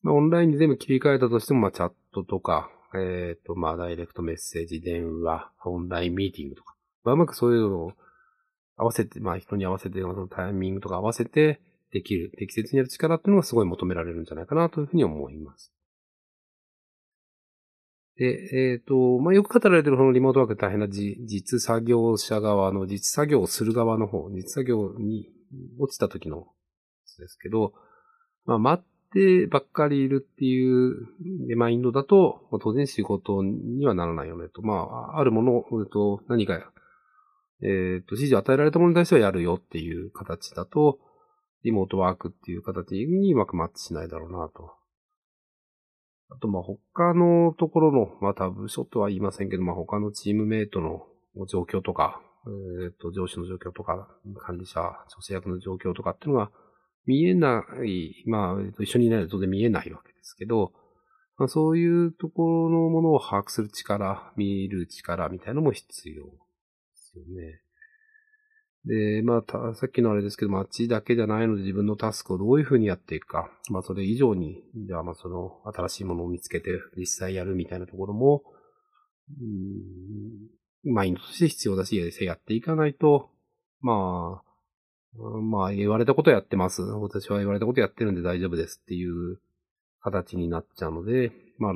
[0.01, 7.91] まあ、オンラインに全部切り替えたとしても、まあ、チャットとか、えっ、ー、と、まあ、ダイレクトメッセージ、電話、オンラインミーティングとか、まあ、うまくそういうのを
[8.75, 15.74] 合わせて、まあ、人に合わせて、そのタイミングとか合わせてできる、適切にやる力っていうのがすごい求められるんじゃないかなというふうに思います。
[18.17, 25.27] で、えっ、ー、と、まあ、よく語られてるこのリモートワーク大変な実作業者側の、実作業をする側の方、実作業に
[25.79, 26.47] 落ちた時の
[27.17, 27.73] ですけど、
[28.45, 31.07] まあ、待ってばっかりいるっていう
[31.55, 34.61] マインドだと、まあ当然仕事にはならないよねと。
[34.61, 36.71] まあ、あるものを、と何か、
[37.61, 40.99] えっ、ー、と、指示を与えられたものに対してはやるよっていう形だと、
[41.63, 44.73] リモートワークっていう形にうまくマッチしないだろうなと。
[46.29, 51.05] あと、ま、他のところの、また部署とは言いませんけど、まあ、他のチームメイトの
[51.47, 54.07] 状況とか、えっ、ー、と、上司の状況とか、
[54.39, 56.51] 管理者、調整役の状況とかっていうのが、
[57.05, 60.73] 見えない、まあ、一緒にいないと当然見えないわけですけど、
[61.37, 66.31] まあ、そういうところのものを把握する力、見る力みたいなのも必要で
[66.95, 67.61] すよね。
[68.85, 73.49] で、まあ、さっきのあれですけど、街だけじゃないので自分のタスクをどういうふうにやっていくか。
[73.69, 78.43] まあ、それ以上に、じゃあ、まあ、その、新しいものを見つけて実際やるみたいなところも、
[80.85, 83.31] うん、マインドとして必要だし、やっていかないと、
[83.81, 84.45] まあ、
[85.41, 86.81] まあ、言われたことやってます。
[86.81, 89.39] 私は言われたことやってるんで大丈夫ですっていう
[90.01, 91.73] 形になっちゃうので、まあ、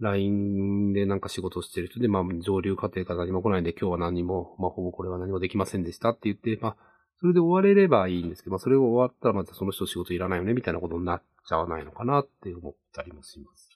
[0.00, 6.76] LINE でなんか仕事してる人で、まあ、上流過程から何も来ないんで、今日は何も、まあ、ほぼこれは何もできませんでしたって言って、まあ、
[7.18, 13.70] それで終われればいいんですけど、まあ、それが終わったらまたその人仕事いらないよね、みたいなことになっちゃわないのかなって思ったりもします。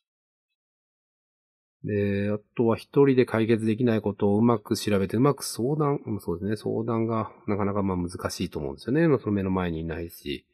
[1.85, 9.09] で、あとは一人で解決できないことをうまく調べて、うまく相談、そうですね、相談がなかなかまあ難しいと思うんですよね。
[9.09, 10.47] まあ、その目の前にいないし、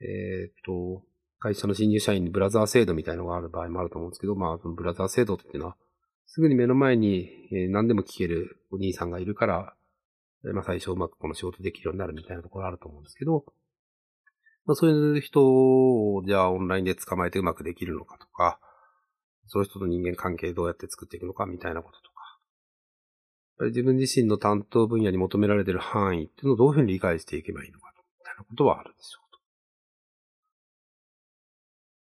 [0.00, 1.02] えっ、と、
[1.38, 5.76] 会社の新入社員にブラザー制度みたいのがある場合もあると思うんですけど、まあ、そのブラザー制度っていうのは、
[6.26, 7.30] すぐに目の前に
[7.70, 9.74] 何でも聞けるお兄さんがいるから、
[10.52, 13.44] まあ最初うまくこの仕事できるようになるみたいなところあると思うんですけど、
[14.64, 18.58] まあそういう人をじゃあオンラインで捕まえてうまくできるのかとか、
[19.46, 23.66] その人と人間関係どうやって作っていくのかみたいなこととか。
[23.68, 29.25] 自分自身の担当分野に求められている範囲っていうのをどういうふうに理解していけばいいのかみたいなことはあるでしょう。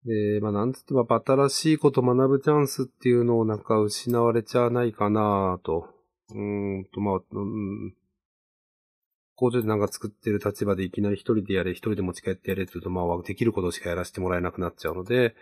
[0.05, 5.89] で、まあなんつっても新しいこと学ぶチャンスっていうのをなんか失われちゃわないかなと。
[6.33, 7.93] うんと、まあ、うん、
[9.35, 15.35] 工場でなんか作ってる立場でいきなり一人でやれ、一人で持ち帰ってやれって言うと、まあ、できることしかやらせてもらえなくなっちゃうので、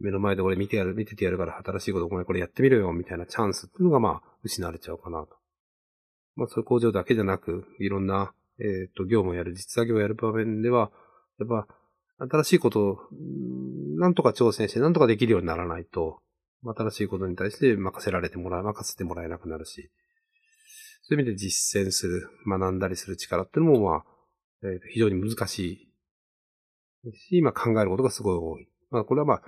[0.00, 5.28] 目の前で俺見てやる、見ててやるから新しいことお前これやってみろよ、みたいなチャンスっていうのがまあ、失われちゃうかなと。
[6.36, 10.90] まあ、そういう工場だけじゃなく、いろんな、えっ、ー、と、業務をやる、実作業をやる場面では、
[11.38, 11.66] やっぱ、
[12.18, 12.98] 新しいことを、
[13.98, 16.20] なんとか挑戦して、なんとかできるようにならないと、
[16.64, 19.90] 新しいことに対して任せられてもらえ、任せてもらえなくなるし、
[21.02, 24.04] そういう意味で実践する、学んだりする力っていうのも、まあ、
[24.62, 25.88] えー、非常に難し
[27.04, 28.68] いし、今考えることがすごい多い。
[28.90, 29.42] まあ、これはまあ、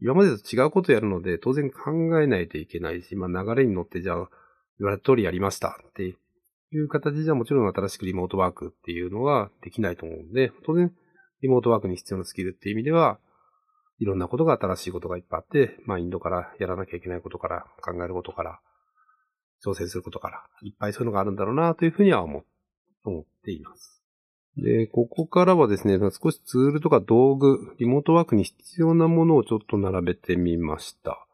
[0.00, 4.28] 今までと違うことをやるので、当然考えないといけないし、まあ流れに乗ってじゃあ、
[4.80, 6.02] 言われた通りやりましたって
[6.72, 10.92] いう形じゃもちろん新しくリモートワークっていうのはできないと思うんで、当然
[11.42, 13.18] リモートワークに必要なスキルっていう意味では、
[13.98, 18.60] いろんなことが新しいことがいっぱいあって、マインドからやらなきゃいけないことから考えることから、
[19.64, 24.02] 挑戦することから、いっぱいそういうのがあるんだろうなというふうには思っています。
[24.56, 31.26] で、ここからはですね、少しツールとか道具、リモートワークに必要なものをちょっと並べてみました。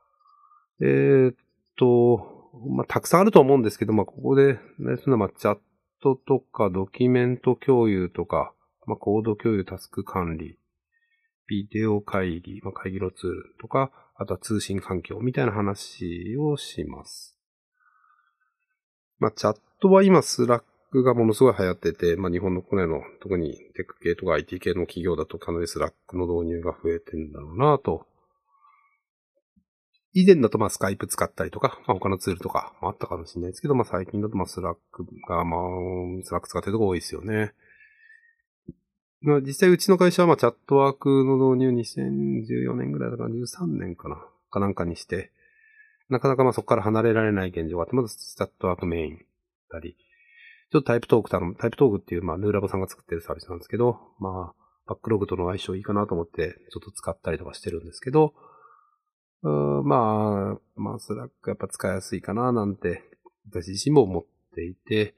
[0.80, 1.34] えー、っ
[1.76, 5.58] と、まあ、たくさんあると思うんですけど、まあ、ここで、ね、そのまあ、チャッ
[6.00, 8.52] トとかドキュメント共有とか、
[8.88, 10.58] まあ、コード共有、タスク管理、
[11.46, 17.38] ビデオ会議、まあ、会議のツールとか、あとは通信環境みたいな話をします。
[19.18, 28.06] まあ、チャットは今、 Slack がものすごい流行ってて、まあ、日本の国内の特にテック系とか IT 系の企業だとかなり Slack の導入が増えてんだろうなと。
[30.14, 35.60] 以前だとまあ Skype 使ったりとか、まあ、他のツールとかもあったかもしれないですけど、まあ最近だとまあ Slack がまあ、
[36.24, 37.52] Slack 使ってるとこ多いですよね。
[39.22, 44.16] 実際うちの会社はまあ Chatwork の導入2014年ぐらいだから13年かな、
[44.50, 45.32] かなんかにして、
[46.08, 49.18] なかなかまあそこから離れられない現状があって、まず Chatwork メイン
[49.70, 49.96] だり、
[50.70, 58.34] ちょっと Typetalk 頼む、 Typetalk っていう、まあ、ヌーラボさんが作ってるサービスなんですけど、まあ、 Backlog との相性いいかなと思って、ちょっと使ったりとかしてるんですけど、
[59.42, 59.48] う
[59.82, 63.02] まあ、まあ、 Slack やっぱ使いやすいかななんて、
[63.50, 65.14] 私自身も思っていて、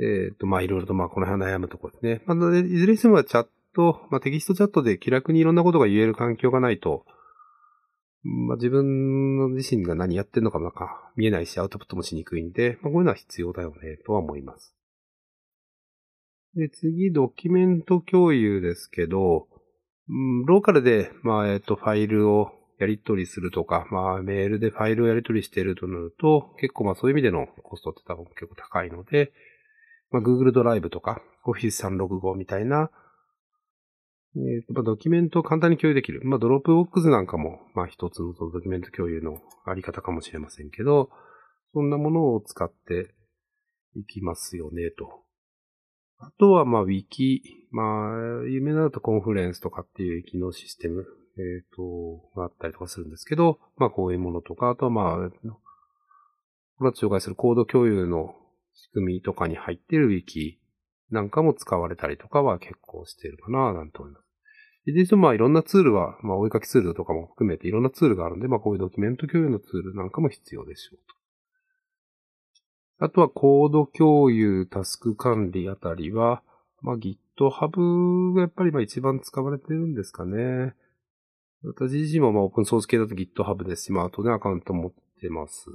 [0.00, 2.22] えっ、ー、と、まあ、いろいろとまあ、この辺悩むところですね。
[2.26, 7.04] まあ、いずれにしてもチャット、まあ、テキストチャットで気楽にいろんなことが言える環境がないと、
[8.22, 14.74] まあ、自分自身が何やってんのかなんか見えないし、アウトプットもしにくいんで、まあ、こういうのは必要だよね、とは思います。
[16.54, 19.48] で、次、ドキュメント共有ですけど、
[20.08, 29.32] うん、ローカルで、まあ、えっ、と、ファイルをやり取りするとか、まあ、メールでファイルをやり取りしているとなると、結構まあそういう意味でのコストって多分結構高いので、
[30.10, 32.90] まあ、Google ドライブとか、Office 365みたいな、
[34.36, 36.20] えー、ドキュメントを簡単に共有できる。
[36.24, 41.10] まあ、 Dropbox なんかも、まあ、一つのドキュメント共有のあり方かもしれませんけど、
[41.72, 43.14] そんなものを使って
[43.96, 45.24] いきますよね、と。
[46.18, 47.40] あとは、まあ、Wiki。
[47.70, 51.04] まあ、有名なと Confluence とかっていう機能システム、
[51.36, 55.30] えっ、ー、と、があったりとかするんですけど、まあ、こういうものとか、あとはまあ、
[56.78, 58.34] この紹介するコード共有の
[58.80, 60.54] 仕組みとかに入ってる Wiki
[61.10, 64.24] なんかも使われたりとかは結構してるかな、なんて思います。
[64.86, 70.98] 実際まあいろんなツールは、まあ追いかけツールとかも含めていろんなツールがあるんで、まあこういうドキュメント共有のツールなんかも必要でしょう
[72.98, 73.04] と。
[73.06, 76.42] あとはコード共有、タスク管理あたりは、
[76.80, 80.74] まあ GitHub がやっぱりまあ一番使われてるんですかね。
[81.64, 85.66] 私自身もまあオープンソース系だと GitHub ですし、まあ後でアカウント持ってます。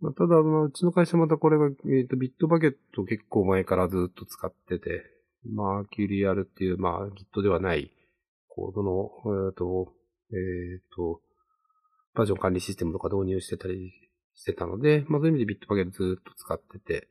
[0.00, 5.02] まあ、ただ、まあ、うちの会社またこれが、えっ、ー、と、ビットバケット結構前からずっと使ってて、
[5.50, 7.90] まあ、キュリアルっていう、まあ、Git ではない
[8.48, 9.10] コードの、
[9.48, 9.92] えっ、ー、と、
[10.30, 11.20] えっ、ー、と、
[12.14, 13.92] バージョン管理システムとか導入してたり
[14.34, 17.08] してたので、まあ、そういう意味でビットバケットずっと使ってて、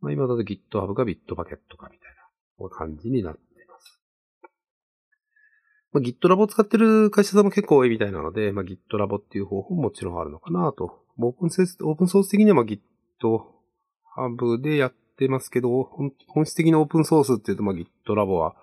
[0.00, 2.10] まあ、今だと GitHub がビットバケットかみたい
[2.60, 3.40] な感じになって
[6.00, 6.06] ま。
[6.06, 15.82] あ、GitLab を使ってる会社さんも結構多いみたいなので、まあ、GitLab っていう方法ももちろんあるのかなとオープンソース、オープンソース的にはまあ GitHub でやってますけど、
[16.28, 18.54] 本質的なオープンソースっていうとまあ GitLab は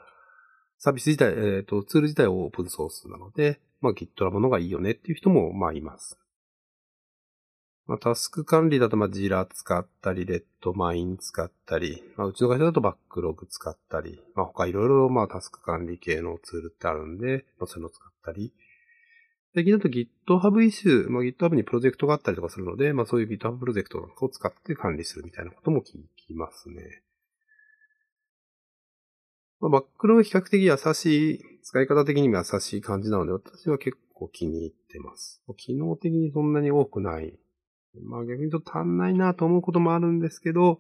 [0.78, 6.17] サービス自体、えっ、ー、と、ツール自体はオープンソースなので、まあ GitLab のがいいよねっていう人もまあいます。
[7.88, 18.54] まあ、タスク管理だと、まあ、ジラ使ったり、レッドマイン使ったり、まあ、うちの会社だとバックログ使ったり、まあ、他いろいろ、まあ、タスク管理系のツールってあるんで、まあ、そういうのを使ったり、
[19.54, 25.93] 最近だと GitHub イシュー、まあ、GitHub にプロジェクトがあったりとかするので、まあそういう GitHub プロジェクトなんかを使って管理するみたいなことも聞
[26.28, 27.04] きますね。
[29.62, 35.41] まあ、バックログ比較的優しい、使い方的にも優しい感じなので、私は結構気に入ってます。
[35.56, 37.39] 機能的にそんなに多くない。
[38.03, 40.79] まあ逆にちょっと足んないなと思うこともあるんですけど、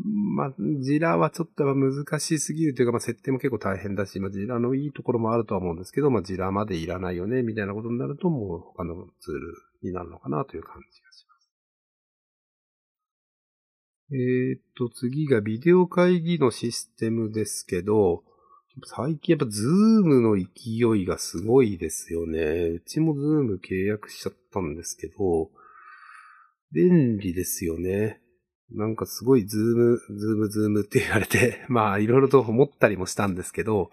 [0.00, 11.50] まあ、ジラはちょっと難しすぎるというか、まあ、設定も結構大変だし、まあ、ジラのいいところもあるとは思うんですけど、まあ、ジラまでいらないよね、みたいなことになると、もう他のツールになるのかなという感じがします。
[14.12, 18.22] えー、っと、次がビデオ会議のシステムですけど、
[18.84, 19.70] 最近やっぱズー
[20.04, 22.40] ムの勢いがすごいですよね。
[22.40, 25.50] うちもズーム契約しちゃったんですけど、
[26.72, 28.20] 便利ですよね。
[28.70, 33.90] なんかすごいズーム、ズーム、ズームって言われて、 まあいろいろと思ったりもしたんですけど、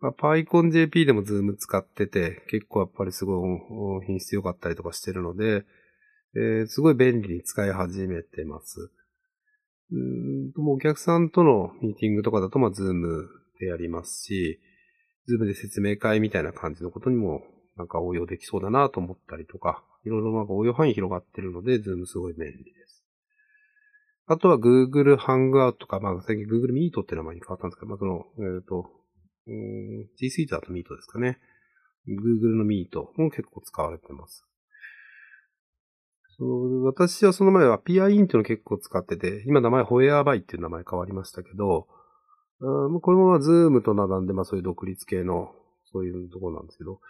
[0.00, 5.64] まあ、PyConJP でもズーム使ってて、結構やっぱりすごい品質良かったりとかしてるので、
[6.34, 8.90] えー、すごい便利に使い始めてます。
[9.92, 13.28] うちもお客さんとのミーティングとかだと、まあ、ズーム
[13.60, 14.60] でやりますし、
[15.26, 17.42] ズームで説明会みたいな感じのことにも
[17.82, 23.04] なんか応用できそうだなと思ったりとか、いろいろなんか応用範囲広がってるので、ズームすごい便利です。
[24.26, 28.86] あとは Google Hangout とか、まあ最近 Google Meet って名前に変わったんですけど、まあその、えっ、ー、と、
[30.16, 31.40] G Suite だと Meet ですかね。
[32.06, 34.46] Google の Meet も結構使われてます。
[36.38, 41.88] そう私はその前は PIN っていうの結構使ってて、今名前ホエアバイっていう名前変わりましたけど、
[42.60, 45.52] うこれもまあ Zoom と並んで、まあそういう独立系の、
[45.92, 47.00] そういうところなんですけど、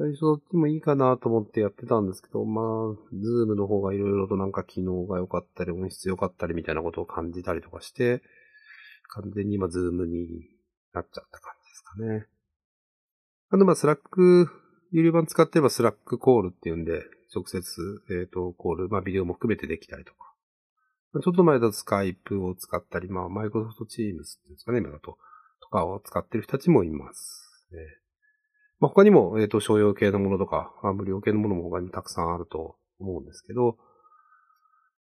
[0.00, 2.64] 最初そっちもいいかなと思ってやってたんですけど、まあ、
[3.12, 8.22] ズームの方がいろいろとなんか機能が良かったり、音質良かったりみたいなことを感じたりとかして、
[9.08, 10.48] 完全に今ズームに
[10.94, 12.26] なっちゃった感じですかね。
[13.50, 14.48] あとまあ、スラック、
[14.90, 17.02] 有料版使ってればスラックコールっていうんで、
[17.34, 17.60] 直接、
[18.08, 20.32] えっ、ー、と、コール、まあビデオも含めてできたりとか。
[21.12, 25.18] ちょっと前だとスカイプを使ったり、まあ、マイクロソフトチームスっていうんですかね、今だと。
[25.60, 27.99] とかを使ってる人たちもいますね。
[28.80, 33.76] まあ、他にも、えっ、ー、と、商用系のものとか、無料系のものも他にたくさんあると思うんですけど、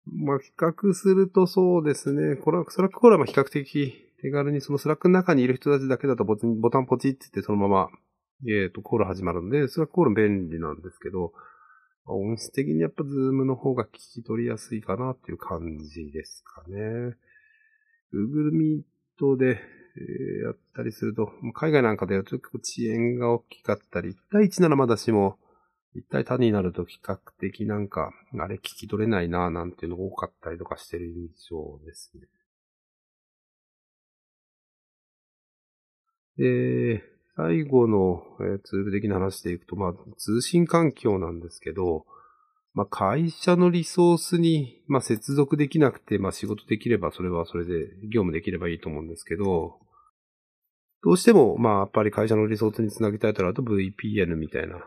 [0.05, 2.35] まあ、比較するとそうですね。
[2.35, 7.89] これは、スラックコールは比較的手軽にそのスラックの中にいる人たちだけだとボタンポチって言ってそのまま、
[8.47, 11.31] えっ、ー、と、コール始まるんで、スラックコール便利なんですけど、
[12.05, 17.15] 音質的にやっぱズームの方が聞き取りやすいかなっていう感じですかね。
[18.13, 18.51] Google
[19.21, 19.59] Meet で、
[19.97, 25.37] えー、やったりすると、海外なんかでやると結構遅延が大きかったり、1対1ならまだしも、
[25.95, 32.27] 1対単になると比較的なんか、あれ聞き取れないななんていうのが多かったりとかしてる印象ですね。
[36.37, 37.03] で、
[37.35, 42.05] 最後の、えー、ツール的な話でいくと、まあ、通信環境なんですけど、
[42.79, 49.79] まあ、会社のリソースに、まあ、接続できなくて、まあ、仕事できれば、それはそれで業務できればいいと思うんですけど、
[51.03, 54.83] どうしても、まあ、やっぱり会社のリソースにつなぎたいとなると VPN みたいな、えっ、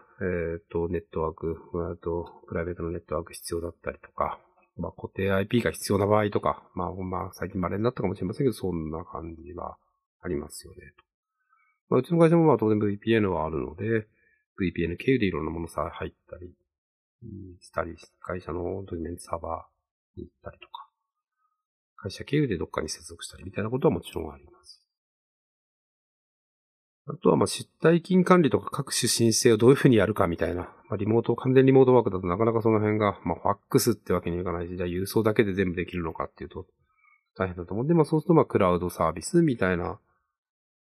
[0.57, 1.59] ー、と、ネットワーク、
[1.93, 4.41] あと、プライベートのネットワーク必要だったりとか、
[4.79, 9.77] まあ、固定 IP が必要な場合とか、まあ、まあ、最近稀になったかもしれませんけど、そんな感じは
[10.23, 10.79] ありますよね。
[11.91, 14.07] まあ、うちの会社もまあ当然 VPN はあるので、
[14.59, 16.55] VPN 経由でいろんなものさ入ったり、
[17.61, 20.89] したり、会社のドキュメントサーバーに行ったりとか、
[21.97, 24.83] 会社経由でどっかに接続したりみたいなことはもちろんあります。
[27.07, 30.63] あとは、ま、出退勤管理とか各種申請をどういうふうにやるかみたいな。
[30.89, 36.67] まあ、リモート、完全リモートワークだとなかなかその辺が、まあ、ファックスってわけにはいかないし、じゃあ郵送だけで全部できるのかっていうと
[37.37, 39.99] 大変だと思うんで、まあ、そうすると、ま、クラウドサービスみたいな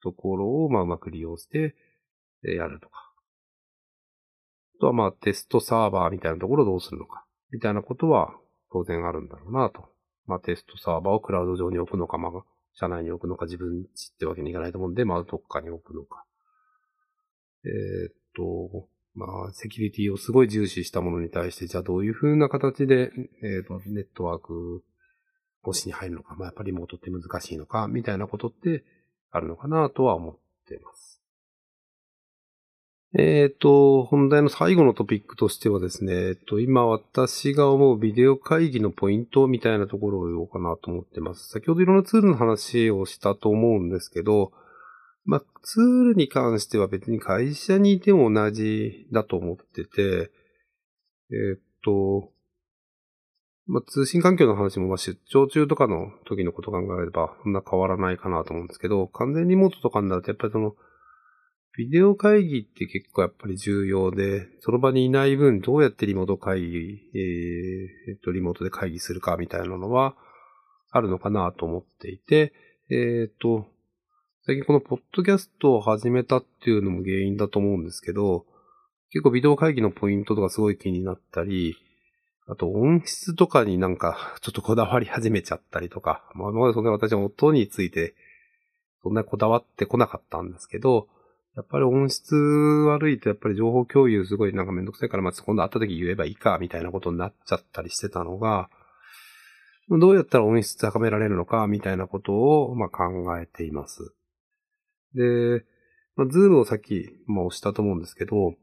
[0.04, 1.76] ところを、ま、うまく利用して、
[2.44, 3.05] やるとか。
[4.80, 7.26] とは、まあ、テストサーバーみたいなところをどうするのか。
[7.52, 8.36] みたいなことは
[8.72, 9.90] 当然あるんだろうなと。
[10.28, 12.32] まあ、テストサーバーをクラウド上に置くのか、まあ、
[12.74, 16.26] 社内に置くのか、自分ちってわけにいかないと思うんで、まあ、どっかに置くのか。
[17.64, 23.12] えー、っと、まあ、セキュリティをすごい重視したものに対して、じゃあどういう風な形で、
[23.42, 24.84] えー、っと、ネットワーク
[25.68, 28.84] 越しに入るのか、まあ、やっぱりリモートって難しいのか、みたいなことって
[29.32, 31.15] あるのかなとは思ってます。
[33.18, 41.48] えっ、ー、と、本題の最後のトピックとしてはですね、えっ、と、今私が思うビデオ会議のポイントみたいなところを言おうかなと思ってます。
[41.48, 44.52] 先ほどいろんなツールの話をしたと思うんですけど、
[45.24, 50.32] まあ、ツールに関しては別に会社にいても同じだと思ってて、
[51.32, 52.32] えっ、と、
[53.66, 60.76] まあ、通信環境の話も、ま出張中とかの時のことを考えれば、そんな変わらないかなと思うんですけど、完全リモートとかになると、やっぱりその、
[61.78, 70.16] ビデオ会議って結構やっぱり重要で、その場にいない分どうやってリモート会議、えー、えっと、リモートで会議するかみたいなのは
[70.92, 72.54] あるのかなと思っていて、
[72.90, 73.66] えっ、と、
[74.46, 78.46] 最近このポッドキャストを始めたっていうのも原因だと思うんですけど、
[79.10, 81.76] 結構ビデオ会議のポイントとかすごい気になったり、
[82.48, 88.14] あと音質とかになんかちょっとこだわり始めちゃったりとか、まあ今までそんな私は音について
[89.02, 91.08] そんなこだわってこなかったんですけど、
[91.56, 98.70] やっぱり音質悪いとやっぱり情報共有すごいなんかめんどくさいから、まず今度会った時言えばいいか、みたいなことになっちゃったりしてたのが、
[99.90, 104.14] どうやったら音質高められるのか、みたいなことを、まあ、考えています。
[105.14, 105.64] で、
[106.16, 108.56] まあ、ズームをさっき、まあ、押したと思うんですけど、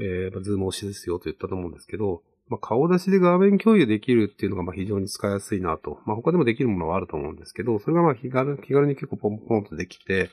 [0.00, 6.00] えー、ズーム押しですよと言ったと思うんですけど、まあ、顔出しで画面共有できるっていうのが、まあ、非常に使いやすいなと。
[6.06, 10.30] まあ、他でもできるものはあると思うんですけど、それがまあ、気軽、気軽に結構ポンポンとできて、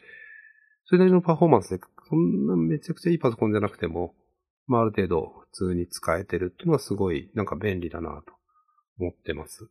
[0.85, 1.79] それなりのパフォーマンスで
[2.09, 4.13] そんなめちゃくちゃいいパソコンじゃなくても、
[4.67, 8.33] まあ、ある程度普通に使えてるっていうのはすごいなんか便利だなと
[8.99, 9.69] 思ってます。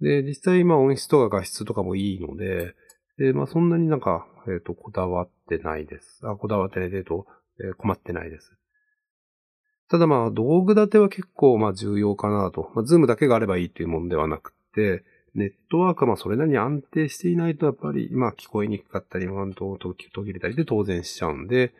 [0.00, 2.74] で、実際まあ音質とか画質とかもいいので、
[3.18, 6.20] で、まあそんなになんか、えっ、ー、と、こだわってないです。
[6.22, 7.26] あ、こだわってないでと、
[7.60, 8.56] えー、困ってないです。
[9.90, 12.70] ただまあ、道具立ては結構まあ重要かなと。
[12.74, 15.04] まあ、ズームだけがあればいいっていうもんではなくて、
[15.38, 21.72] ネットワークはまそれなりに安定していないとやっぱり、まあ聞こえにくかったり、まあ、途切れたりで当然しちゃうんで、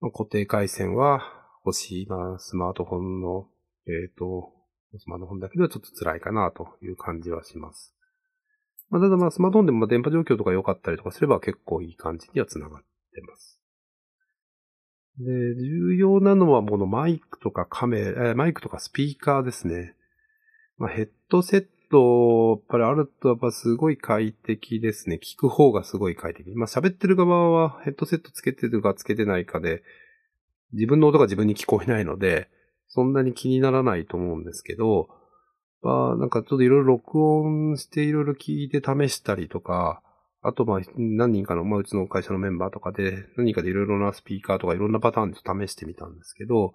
[0.00, 1.22] まあ、固定回線は
[1.64, 3.48] 欲しい、まあスマートフォンの、
[3.88, 4.52] えっ、ー、と、
[4.98, 7.92] スマートフォンだけではちょっと辛いかなという感じはします。
[8.88, 13.60] まあ、ただまあスマートフォンでも電波状況とか良かったりとかすれば結構いい感じには繋がってます。
[15.18, 15.24] で、
[15.56, 19.94] 重要なのはこのマイクとかカメラ、マイクとかスピーカーですね。
[20.78, 25.18] まあ、ヘッドセット、やっぱりあるとやっぱすごい快適ですね。
[25.22, 26.54] 聞く方がすごい快適。
[26.54, 29.82] まあ、喋ってる側はヘッドセットつけてるかつけてないかで、
[30.72, 32.48] 自分の音が自分に聞こえないので、
[32.88, 35.08] そんなに気にならないと思うんですけど、
[35.82, 40.02] まあ、なんかちょっといろいろ録音していろいろ聞いて試したりとか、
[40.42, 46.72] あと、まあ、何人かの、まあ、うちの会社のメンバーとかで、何人かでいろいろなスピーカーとかいろんなパターンで試してみたんですけど、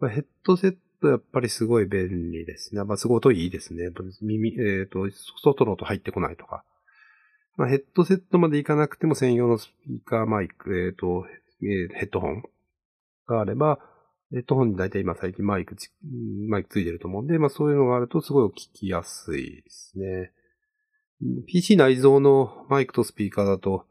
[0.00, 2.82] ヘッドセットトやっぱりすごい便利ですね。
[2.84, 3.90] まあ、すごい音いいですね。
[4.22, 5.08] 耳、えっ、ー、と、
[5.42, 6.64] 外の音入ってこないとか。
[7.56, 11.26] まあ、ヘッドセットまでいかなくても専用のスピーカーマイク、えっ、ー、と、
[11.62, 12.42] えー、ヘッドホン
[13.28, 13.78] があれば、
[14.32, 15.76] ヘッドホンに大体今最近マイク、
[16.48, 20.32] マイクついてると思うんで、まあそういうのがあるとすごい聞きやすいですね。
[21.46, 23.86] PC 内蔵のマイクとスピーカーだと、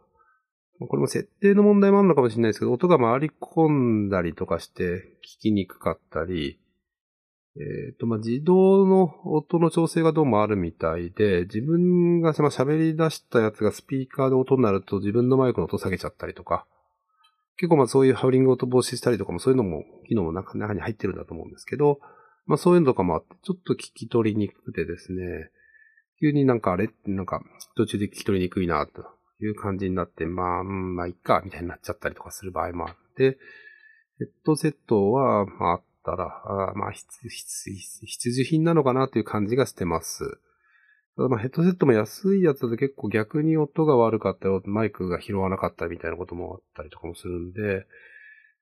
[0.79, 6.59] これも設定の問題もあるのかもしれないですけど、音が回り込んだりとかして聞きにくかったり、
[7.55, 16.65] えっ、ー、と、まあ、自動の音の調整がどうもあるみたいで、自分が喋り出したやつがスピーカーで音になると自分のマイクの音下げちゃったりとか、
[17.57, 21.99] 結構まあそういうハウリング音防止したりとかもそういうのも、機能も中に入ってるんだと思うんですけど、
[22.47, 25.51] まあそういうのとかもあって、ちょっと聞き取りにくくてですね、
[26.19, 27.43] 急になんかあれなんか
[27.75, 29.05] 途中で聞き取りにくいな、と
[29.43, 33.37] いう感じになって、まあ、うん、まあいっか、みたいになっちゃったりとかする場合もあって、
[34.17, 36.25] ヘッドセットは、まあったら、
[36.69, 40.39] あまあ必需品なのかなという感じがしてます。
[41.15, 47.85] ただまあヘッドセットも安いやつだと結構逆に音が悪かったり、マイクが拾わなかったみたいなこともあったりとかもするんで、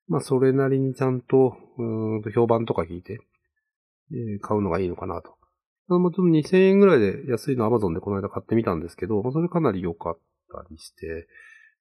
[0.08, 1.84] まあそれなりにちゃんと、う
[2.28, 3.20] ん評判とか聞いて、
[4.14, 5.36] え、買うのがいいのかなと
[6.00, 10.20] もちょっと2000円ぐらいで安いの Amazon でこの間買ってみたんですけど、それかなり良かっ
[10.54, 11.28] たりして、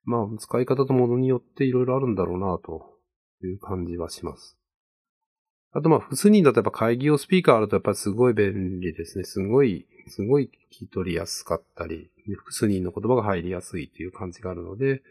[0.05, 2.99] まあ、使い方とものによって色々あるんだろうな、と
[3.45, 4.60] いう感じはします。
[5.73, 9.25] あとまあ、複数人だとやっぱ会議用スピーカーあるとやっぱりすごい便利ですね。
[9.25, 15.03] すごい、すごい聞き取りやすかったり、複数人の言葉が入りやすいという感じがあるので、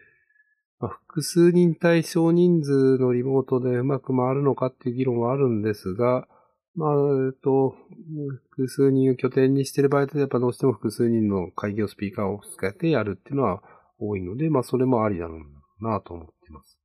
[0.80, 6.28] まあ、複数人対少人数のリモートでうまく回るのかっていう議論はあるんですが、
[6.76, 6.94] まあ、
[7.28, 7.76] えっと、
[8.52, 13.62] 複数人を拠点にしている場合だとやっぱどうしても複数人の会議用スピーカーを使ってやるっていうのは
[13.98, 15.46] 多いので、まあそれもありなのか
[15.82, 16.80] なと思っています。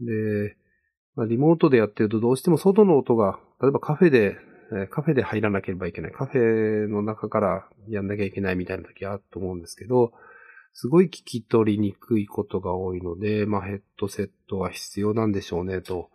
[0.00, 0.56] で、
[1.16, 4.36] まあ、リモートでやってるとどうしても外の音が、例えばカフェで、
[4.90, 6.12] カフェで入らなければいけない。
[6.12, 10.12] カフェの中からやんなきゃいけないみたいな時あると思うんですけど、
[10.72, 16.10] すごい聞き取りにくいことが多いので、まあヘッドセットは必要なんでしょうねと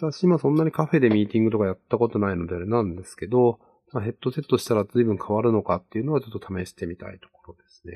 [0.00, 3.60] 私今そんなにカフェでミーティングとかやったことないのであれなんですけど、
[3.92, 7.94] まあ、ヘッドセットしたら随分変わるのかっていうのはちょっと試してみたいところですね。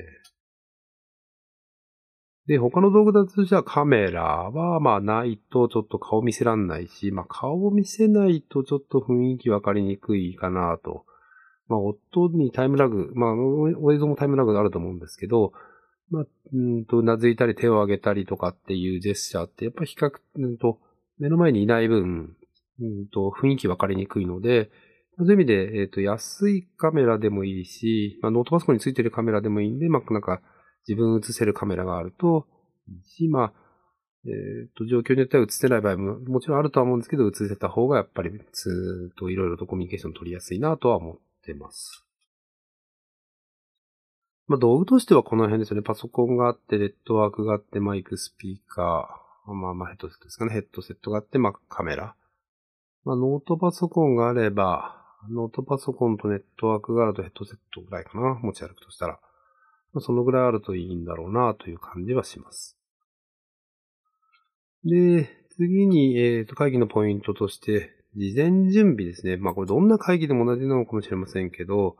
[2.47, 11.05] で、他の道具だとじゃあカメラはまあないとちょっと顔見せらんないし、まあ顔を見せないとちょっと雰囲気わかりにくいかなと。
[11.69, 15.53] まあ音にタイムラグ、まあお映像もタイムラグがあると思うんですけど、
[16.09, 20.79] まあ、うんと、うなずいたり手を上げたりとかっていうジェスチャーってやっぱ比較、うんと、
[21.17, 22.35] 目の前にいない分、
[22.79, 24.69] うんと、雰囲気分かりにくいので、
[25.17, 30.41] そういう意味で、えっ、ー、と、安いカメラでもいいし、まあ、ノートパソコンについてるカメラでもいいんで、まあ、なんか、
[30.87, 32.47] 自分を映せるカメラがあると
[32.87, 33.53] いいし、まあ、
[34.25, 42.05] えっ、ー、と、状況によっては映せない場合ももちろんあるとは思うんですけど、映せた方がやっぱり、ずっといろいろとコミュニケーション取りやすいなとは思ってます。
[44.47, 45.83] まあ、道具としてはこの辺ですよね。
[45.83, 50.53] パソコンがあって、ネットワークがあって、マイク、スピーカー、まあまあヘッドセットですかね。
[50.53, 52.15] ヘッドセットがあって、まあカメラ。
[53.03, 58.35] まあノートパソコンがあれば、ノートパソコンとネットワークがあるとヘッドセットぐらいかな。
[58.41, 59.19] 持ち歩くとしたら。
[60.01, 62.77] そのぐらいあるといいんだろうなという感じはします。
[64.85, 69.37] で、次に、えっ、ー、と、会議のポイントとして、事前準備ですね。
[69.37, 71.95] まあこれどんな会議でも同じなのかもしれませんけど、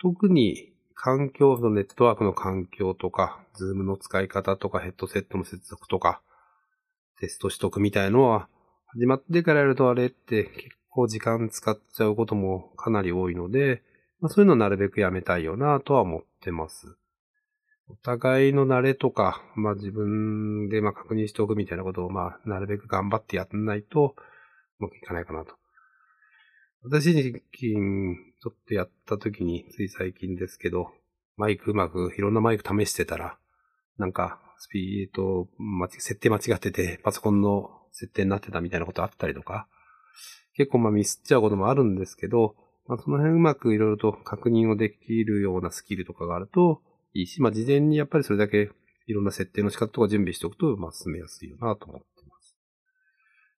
[0.00, 6.20] 特に環境のネットワークの環境とか、ズームの使い方とか、ヘッドセットの接続とか、
[7.20, 8.48] テスト取得みたいのは、
[8.88, 13.82] 始まってからやるとあれって結構時間使っちゃうこともかなり多いので、
[14.20, 16.97] まあ、そういうのをなるべくやめたいよなとは思ってます。
[17.90, 24.14] お互いの慣れとか、まあ自分でまあ確認しておくみたいなことをまあなるべく頑張ってやんないと
[24.78, 25.54] うまくいかないかなと。
[26.82, 27.40] 私自身
[28.40, 30.90] ちょっとやった時につい最近ですけど、
[31.36, 33.38] マイクうまくいろんなマイク試してたら、
[33.96, 35.48] なんかスピード、
[35.88, 39.66] 設定間違っててパソコンの設定になってたみたいなことあったりとか、
[40.54, 42.54] 結構まあミスっちゃうこともあるんですけど、
[42.86, 46.82] まあその辺うまくいろいろと確認をできるようなスキルとかがあると、
[47.14, 48.70] いいし、まあ、事前にやっぱりそれだけ
[49.06, 52.56] いろんな設定の仕方とか準備しておくと、まあ、進めやすいよなと思ってます。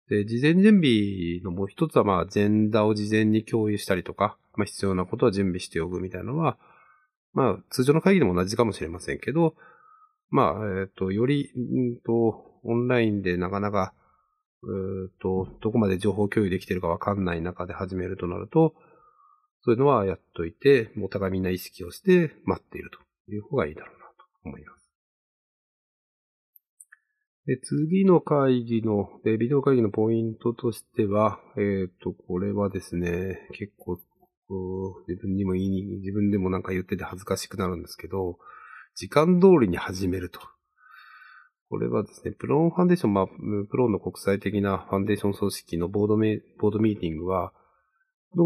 [0.09, 6.59] で、事前準備のもう一つは、まあ、ジェンダーを事前に共有したりとか、まあ、必要なことは準備しておくみたいなのは、
[7.33, 9.55] まあ、通常の会議でも同じかもしれませんけど、
[10.31, 13.93] まあ、えっ、ー、と、より、うんと、オンラインでなかなか、
[14.63, 14.67] え
[15.09, 18.75] っ、と、どこまで情報共有できてるかわかんない中で始めるとなると、
[19.63, 22.99] そういうのはやっといて、お互いみんな意識をして待っていると。
[23.35, 24.81] いう方がいいだろうなと思います。
[27.47, 33.99] で、次の会議の、で、ビデオ会議のポイントとしては、えっ、ー、と、これはですね、結構、
[35.09, 38.39] 自分にもいい、自分でもなんか言ってて恥ずかしくなるんですけど、
[38.95, 40.41] 時間通りに始めると。
[41.71, 47.53] これはですね、プロンファンデーション、まあ、プロンの国際的なファンデーション組織のボードメ、ボードミーティングは、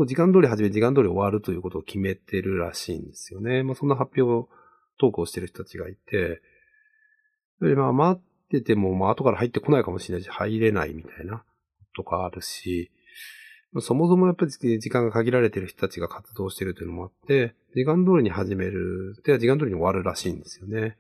[0.07, 3.63] 時間通り始め、時間通り終わるということを決めてるらしいんですよね。
[3.63, 4.49] まあ、そんな発表
[4.99, 6.41] トークをしてる人たちがいて、
[7.61, 11.45] で、まあ待ってても、まあ後から入ってこないかもしれないし、入れないみたいな
[11.97, 12.91] とかあるし、
[13.81, 20.97] そもそもやっぱり時間が限られてる人たちが活動してるというのもあって、時間通りに始める、では時間通りに終わるらしいんですよね。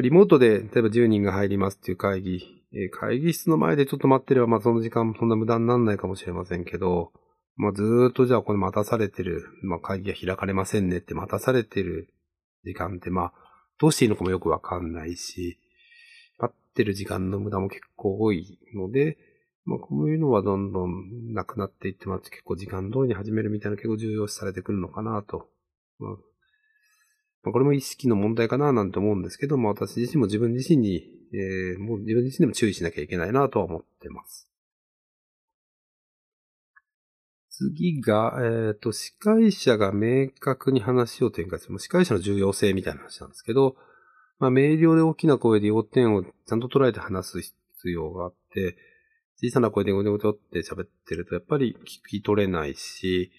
[0.00, 7.12] リモートで、例えば10人が入りますっていう会議、会議室の前でちょっと待ってれば、まあその時間もそんな無駄にならないかもしれませんけど、
[7.56, 12.12] まあ、ずーっとじゃあこれ待たされてる、まあ、会議が開かれませんねって待たされてる
[12.64, 13.32] 時間って、まあ、
[13.78, 15.58] どうしていいのかもよくわかんないし、
[16.38, 19.18] 待ってる時間の無駄も結構多いので、
[19.64, 22.30] まあ、こういうのはどんどんなくなっていってます。
[22.30, 25.48] 結構時間通りに始めるみたいな結構重要視されてくるのかなと。
[25.98, 26.16] まあ、ま
[27.50, 34.51] あ、これも意識の問題かななんて思うんですけど、まあ、私自身も自分自身に、えー、もう自分自身でも注意しなきゃいけないなとは思ってます。
[37.70, 41.78] 次が、えっ、ー、と、司会者が明確に話を展開する。
[41.78, 43.76] 司会者の重要性みたいな話なんですけど、
[44.38, 48.76] まあ、明瞭で大きな声で要点をちゃんと捉えて話す必要があって、
[49.40, 53.30] 小さな声でゴニョゴニョって喋ってると、やっぱり聞き取れないし、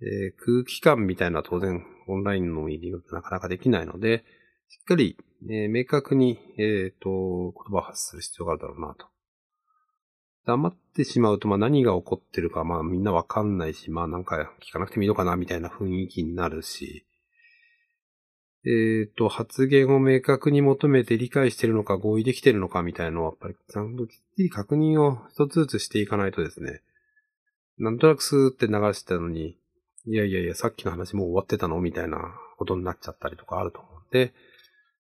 [0.00, 4.24] えー、空気感みたいな当然オンラインのミーティングってなかなかできないので、
[4.68, 5.16] しっかり、
[5.50, 9.06] えー、明確に、えっ、ー、と、言葉を発する必要があるだろうなと。
[10.48, 17.04] 黙ってしまうと、まあ何が起こってるか、まあみんなわかんないし、まあなんか聞かなくてもいいのかな、みたいな雰囲気になるし、
[18.64, 26.80] えっ、ー、と、発言を明確に求めて理解してるのか合意できてるのかみたいなのは、やっぱりちゃんときっちり確認を一つずつしていかないとですね、
[27.76, 29.58] なんとなくスーって流してたのに、
[30.06, 32.18] いやいやいや、さっきの話もう終わってたのみたいな
[32.56, 34.32] ことになっちゃったりとかあると思うんで、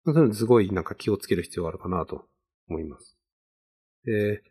[0.04, 2.26] そういうのすごいなんか気をつける必要があるかなと
[2.68, 3.16] 思います。
[4.04, 4.42] で、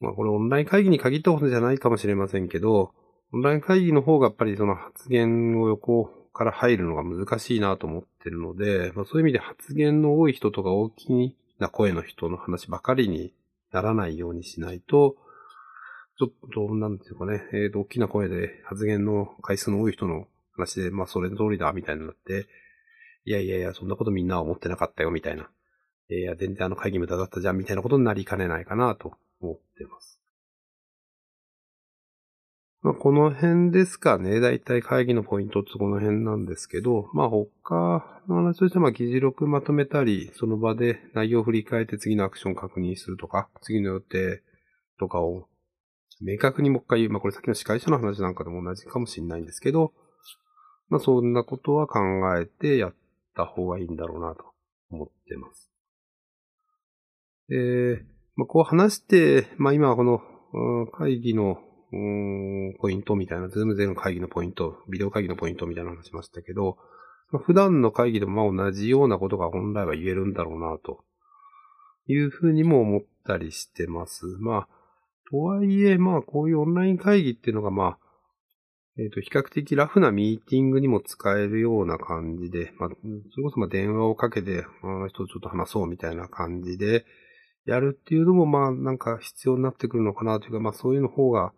[0.00, 2.92] まあこれオンライン会議に限ったことじゃないかもしれませんけど、
[3.32, 13.34] オンライン会議の方がやっぱりその発言を横から入るのが難しいなと思ってるので、まあ、そういう意味で発言の多い人とか大きな声の人の話ばかりに
[13.72, 15.16] ならないようにしないと、
[16.18, 22.46] ちょっと、なんていうかね、えっ、ー、と、大きな声で発言の回数の多い人の話で、まあ、それ通りだ、みたいになって、
[23.24, 25.48] いやいやいや、そんなことみんなは思ってなかったよ、みたいな。
[26.10, 30.20] いや、全然あの会議無駄だったじゃん、みたいなことになりかねないかなと思ってます。
[32.82, 34.40] まあ、この辺ですかね。
[34.40, 44.42] だいたい会議のポイントってこの辺なんですけど、まあ他の話としては、ま議事録まとめたり、その場で内容を振り返って次のアクションを確認するとか、次の予定
[44.98, 45.46] とかを
[46.22, 47.12] 明確にもう一回言う。
[47.12, 49.92] まあこれさっきの司会者の話なんかでも同じかもしれないんですけど、
[50.88, 52.00] まあそんなことは考
[52.38, 52.94] えてやっ
[53.36, 54.44] た方がいいんだろうなと
[54.90, 55.70] 思ってます。
[57.50, 60.22] えー、まあ、こう話して、まあ、今この
[60.92, 61.58] 会議の
[62.80, 66.78] ポイントみたいな、ズームでの会議のポイント、ビデオ会議のポイントみたいな話しましたけど、
[67.32, 71.04] まあ、普段の会議でもまあ同じようなことが本来は言えるんだろうな、と
[72.06, 74.24] いうふうにも思ったりしてます。
[74.40, 74.68] まあ、
[75.30, 77.98] とはいえ、まあこういうオンライン会議っていうのがまあ、
[78.96, 82.96] えっ、ー、と、比較的ラフなミーティングにも使えるような感じで、まあ、そ
[83.36, 87.04] れこそまあ電話をかけて、あの人とちょっと話そうみたいな感じで、
[87.70, 91.52] やるっていうのも、まあ、なんか必要になってくるのかなというか、まあ、そういうの方が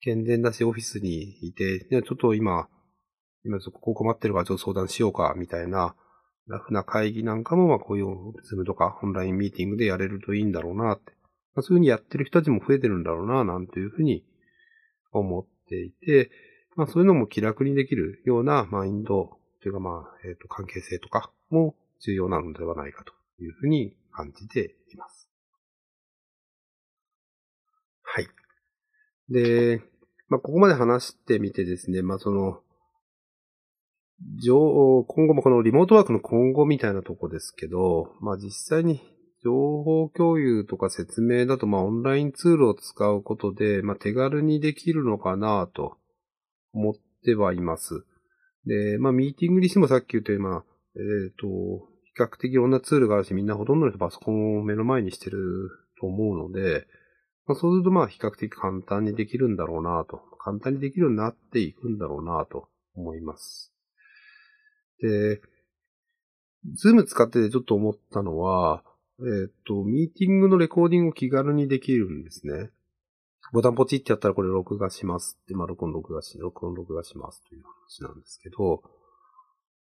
[0.00, 2.66] 健全だし、オフィスにいて、ちょっと今、
[3.44, 5.94] 今ここ困ってるからちょっと相談しようか、みたいな、
[6.46, 8.06] ラフな会議なんかも、まあこういう
[8.42, 11.12] ズームとかオンラインミーティングでやれるといいんだろうなって。
[11.54, 14.24] まあ、そういうふうにやってる人たちも増えてるんだろうな、なんていうふうに
[15.12, 16.30] 思っていて、
[16.74, 25.30] まあそういうのも気楽にできるようなマインドというかまあ、えっ、ー、と、関係性とかも重要なのではないかというふうに感じています。
[28.02, 28.28] はい。
[29.30, 29.82] で、
[30.28, 32.60] まあ、ここまで話してみてですね、まあ、その、
[35.06, 39.02] 今後もこのリモートワークの今後みたいなとこですけど、まあ、実際に
[39.42, 39.52] 情
[39.82, 45.98] 報共有とか説明だと、まあ、オンラインツールを使うことで、まあ、手軽にできるのかなと
[46.72, 46.94] 思っ
[47.24, 48.04] てはいます。
[48.66, 50.64] で、まあ、ミーティングにしてもさっき言ったように、まあ、
[50.96, 51.00] え
[51.30, 51.46] っ、ー、と、
[52.04, 55.68] 比較的いろんなツールがあるし、みんなほとんどの人パソコンを目の前にしてる
[56.00, 56.86] と思うので、
[57.46, 60.22] まあ、そうするとまあ比較的簡単にできるんだろうなと。
[60.38, 63.72] 簡単にできるようになっていくんだろうなと思います。
[65.00, 65.40] で、
[66.74, 68.82] ズーム使ってちょっと思ったのは、
[69.20, 72.70] えっ、ー、と、ミーティングのレコーディングを気軽にできるんですね。
[73.52, 78.82] ボタンポチってやったらこれ録画しますって、まあ、録音録画し、録音録画しますという話なんですけど、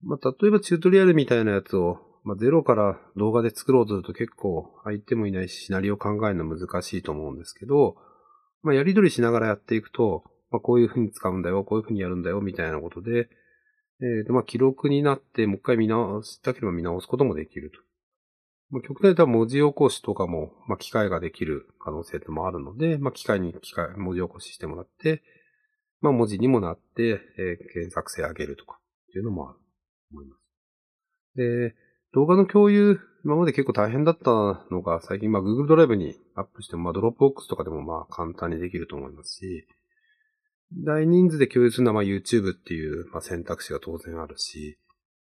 [0.02, 7.96] まあ、例えばチュートリアルみたいなやつをまあ、ゼロから動画で作ろうとすると結構相手もいないし、シナリオ考えるの難しいと思うんですけど、
[8.62, 13.28] まあ、やり取りしながらやっていくと、まあ、こういう風に使うんだよ、こういう風にやるんだよ、みたいなことで、
[14.00, 17.78] えー、と、まあ、記録になって、もう一回見直したければ見直すこともできると。
[18.70, 25.22] まあ、極端に言ったら文字起こしとかも、まあ、機械ができる可能性もあるので、まあ、機械に機械、文字起こししてもらって、
[26.00, 29.64] まあ、文字にもなって、えー、検索性上げるとか、っていうのもあると
[30.10, 30.42] 思います。
[31.36, 31.85] で、
[32.16, 34.30] 動画の共有、今まで結構大変だった
[34.70, 39.66] のが、最近まあ Google ドライブにアップしても、まあ Dropbox とかでもまあ簡単にできると思いますし、
[40.72, 44.78] 大人数で共有するのはまあ YouTube っていうまあ選択肢が当然あるし、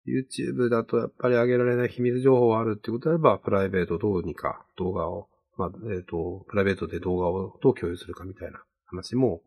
[0.05, 9.41] YouTube だとやっぱり上げられない秘密情報があるってことであれば、プライベートどうにか動画を、まあ、えっ、ー、と、プライベートで動画をどう共有するかみたいな話も、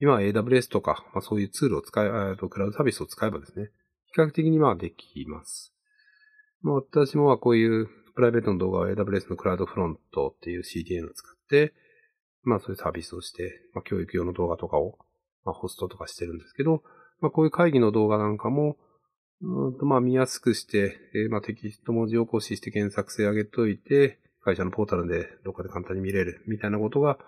[0.00, 3.68] 今は AWS とか、まあそういうツールを使い、えっと、クラウドサービスを使えばですね、
[4.14, 5.75] 比較的にまあできます。
[6.62, 11.74] まあ、私もはこういうプライベートの動画を AWS のクラウドフロントっていう CDN を使って、
[12.42, 14.98] まあそういうサービスをして、まあ教育用の動画とかを、
[15.44, 16.82] まあ、ホストとかしてるんですけど、
[17.20, 18.76] まあこういう会議の動画なんかも、
[19.42, 27.18] うんとまあ見やすくして、えー、まあテキスト文字起こしして検索性上げといて、会社のポータルでどっかで簡単に見れるみたいなことが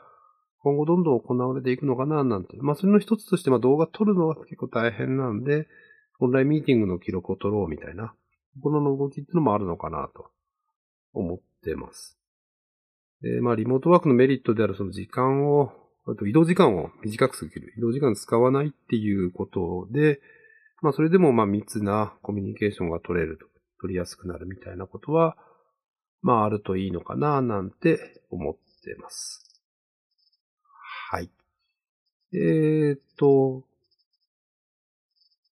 [0.60, 2.56] 今後どんどん行われていくのかななんて。
[2.60, 5.66] まあそれの一つとしてまあ動画撮るのは結構大変なんで、
[6.20, 8.14] オンラインミーティングの記録を取ろうみたいな。
[8.62, 10.30] この動きっていうのもあるのかなと
[11.12, 12.18] 思ってます。
[13.22, 15.72] で、まあ、リモートワークのメリットであるその時間を、
[16.06, 17.74] あと移動時間を短くする。
[17.76, 20.20] 移動時間使わないっていうことで、
[20.80, 23.46] まあ、それでもまあ、密なコミュニケーションが取れると、
[23.80, 25.36] 取りやすくなるみたいなことは、
[26.22, 29.44] まあ、あるといいのかな、なんて思ってます。
[31.10, 31.30] はい。
[32.32, 33.64] えー、っと、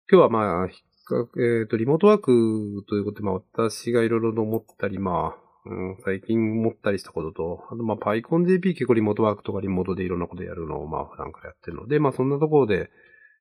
[0.09, 0.69] 今日はまあ、
[1.17, 12.89] えっ、ー、と、リモートワークということで、まあ、私がいろいろと思ったり、まあ、うん、最近思ったりしたことと、あと、まあ、PyConJP 結構リモートワークとかリモートでいろんなことやるのを、まあ、普段からやってるので、まあ、そんなところで、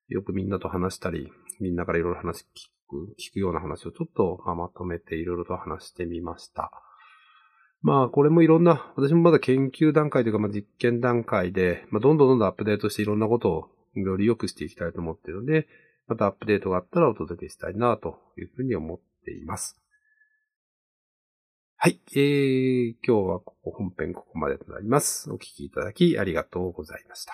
[0.09, 2.45] よくみんなと話したり、みんなからいろいろ話聞
[2.89, 6.71] く、聞くような話をちょっと、まあ、まとめていろいろと話してみました。
[7.83, 15.67] まあ、これもいろんな、私もまだ研究段階というか、まあ、実験段階で、まあ、どんどんどんどんアップデートしていろんなことをより良くしていきたいと思っているので、
[16.11, 19.81] またアップデートがあったらお届けしたいなというふうに思っています。
[21.77, 22.01] はい。
[22.17, 25.31] えー、今日はここ本編ここまでとなります。
[25.31, 27.33] お聞きいただきありがとうございました。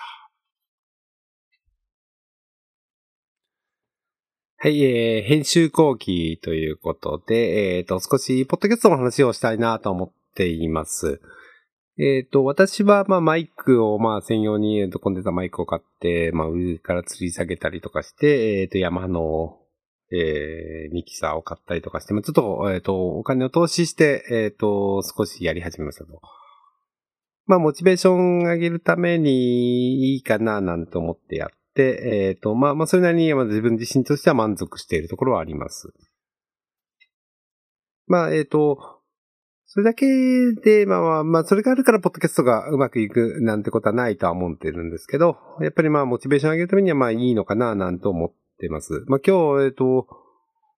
[4.59, 11.19] はい、えー、編集後期ということで、えっ、ー、と、少し、ポッドキャストの話をしたいなと思っています。
[11.99, 19.57] えっ、ー、と、私は、まあ、マイクを、まあ、専用に、えっ、と、コンデンサーマイクを買って、まあ、上から吊り下げたりとかして、えっ、ー、と、ヤマの、
[20.11, 26.21] えー、ミキサーを買ったりとかして、まあ、ちょっと、えっ、と、お金を投資して、えっ、と、少しやり始めましたと。
[27.47, 35.91] まあ、モチベーション上げるためにいいかな、なんて思ってやって、えっ、と、まあ、まあ、それなりに、まあ、自分自身としては満足しているところはあります。
[38.05, 38.96] まあ、えっ、と、
[39.69, 40.05] それだけ
[40.63, 49.03] で、まあまあ、それがあるから、ポッドキャストがうまくいくなんてことはないとは思ってるんですけど、やっぱりまあ、モチベーション上げるためにはまあいいのかな、なんて思ってます。
[49.07, 50.07] まあ今日、えっ、ー、と、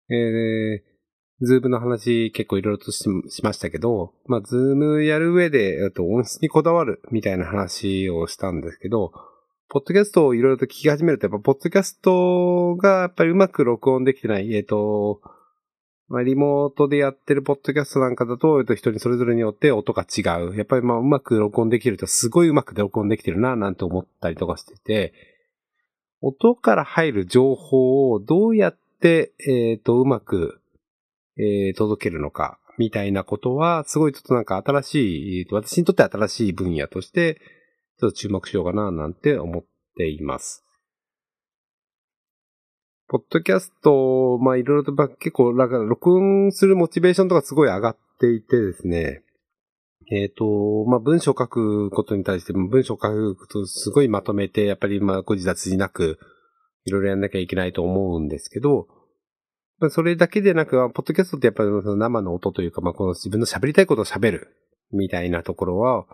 [0.09, 3.07] えー、ズームの話結構いろいろとし
[3.43, 9.11] ましたけど、まあ、ズームやる上で、えっと、音質にこだわるみたいな話をしたんですけど、
[9.69, 15.21] ポッドキャストをいろいろと聞き始めると、やっぱ、ポッドキャストがやっぱりうまく録音できてない、えっ、ー、と、
[16.09, 20.57] まあ、リモートでやってるポッドキャストなんかだと、と、人にそれぞれによって音が違う。
[20.57, 25.13] やっぱりまあ、うまく録音できると、すごいうまく録音できてるな、なんて思ったりとかしてて、
[26.21, 30.61] 音から入る情報をどうやって、えっ、ー、と、うまく、
[31.37, 37.35] えー、届けるのか、みたいなことは、すごいちょっとなんか新しい、私にとって新しい分野として、
[37.99, 39.63] ちょっと注目しようかな、なんて思っ
[39.95, 40.65] ています。
[43.09, 49.23] ポッドキャスト、まあいろいろとま結構、なんか録音するモチベーションとかすごい上がっていてですね、
[50.11, 56.19] えっ、ー、と、まあ文章を書くことに対しても文章を書くことすごいまとめて、やっぱりまあご自立なく、
[56.85, 58.87] いろいろやんなきゃいけないと思うんですけど、
[59.79, 64.55] まあ、それだけでなく、ポッドキャストってやっぱり生の音というか、まあこの自分の喋りたいことを喋る、
[64.91, 66.05] みたいなところは、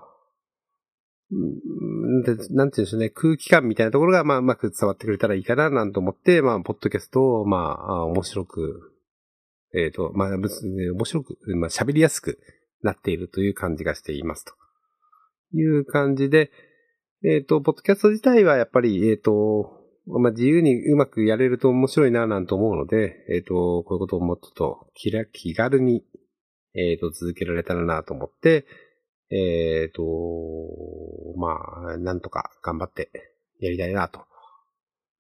[1.32, 8.91] なんていうんでしょうね、空気感みたいなところが、まあ、うまく伝わってくれたらいいかな、なんて思って、まあ、ポッドキャストを、まあ、面白く、
[9.73, 10.47] えっ、ー、と、まあ、面
[11.05, 12.39] 白く、まあ、喋りやすく
[12.84, 14.53] なっているという感じがしていますと。
[15.53, 16.51] いう感じで、
[17.23, 25.11] えっ、ー、と、ポッドキャスト自体はやっぱり、えっ、ー、と、まあ、自由にうまくやれると面白いな、なんて思うので、えっ、と、こういうことをもっと気
[25.55, 26.03] 軽に、
[26.76, 28.65] えっ、と、続けられたらなと思って、
[29.32, 30.03] えっ、ー、と、
[31.38, 31.57] ま
[31.93, 33.09] あ、なんとか頑張って
[33.59, 34.21] やりたいなと。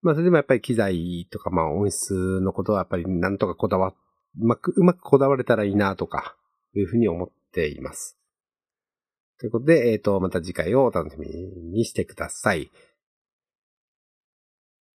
[0.01, 3.93] まあ、それでもやっぱり機材とか、まあ、音質のことはやっぱりなんとかこだわ、
[4.39, 6.35] うまく、うまくこだわれたらいいなとか、
[6.75, 8.17] いうふうに思っています。
[9.39, 12.71] ということで、えっ、ー、と、また次回をお楽しみにしてください。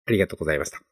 [0.07, 0.90] ありがとうございました。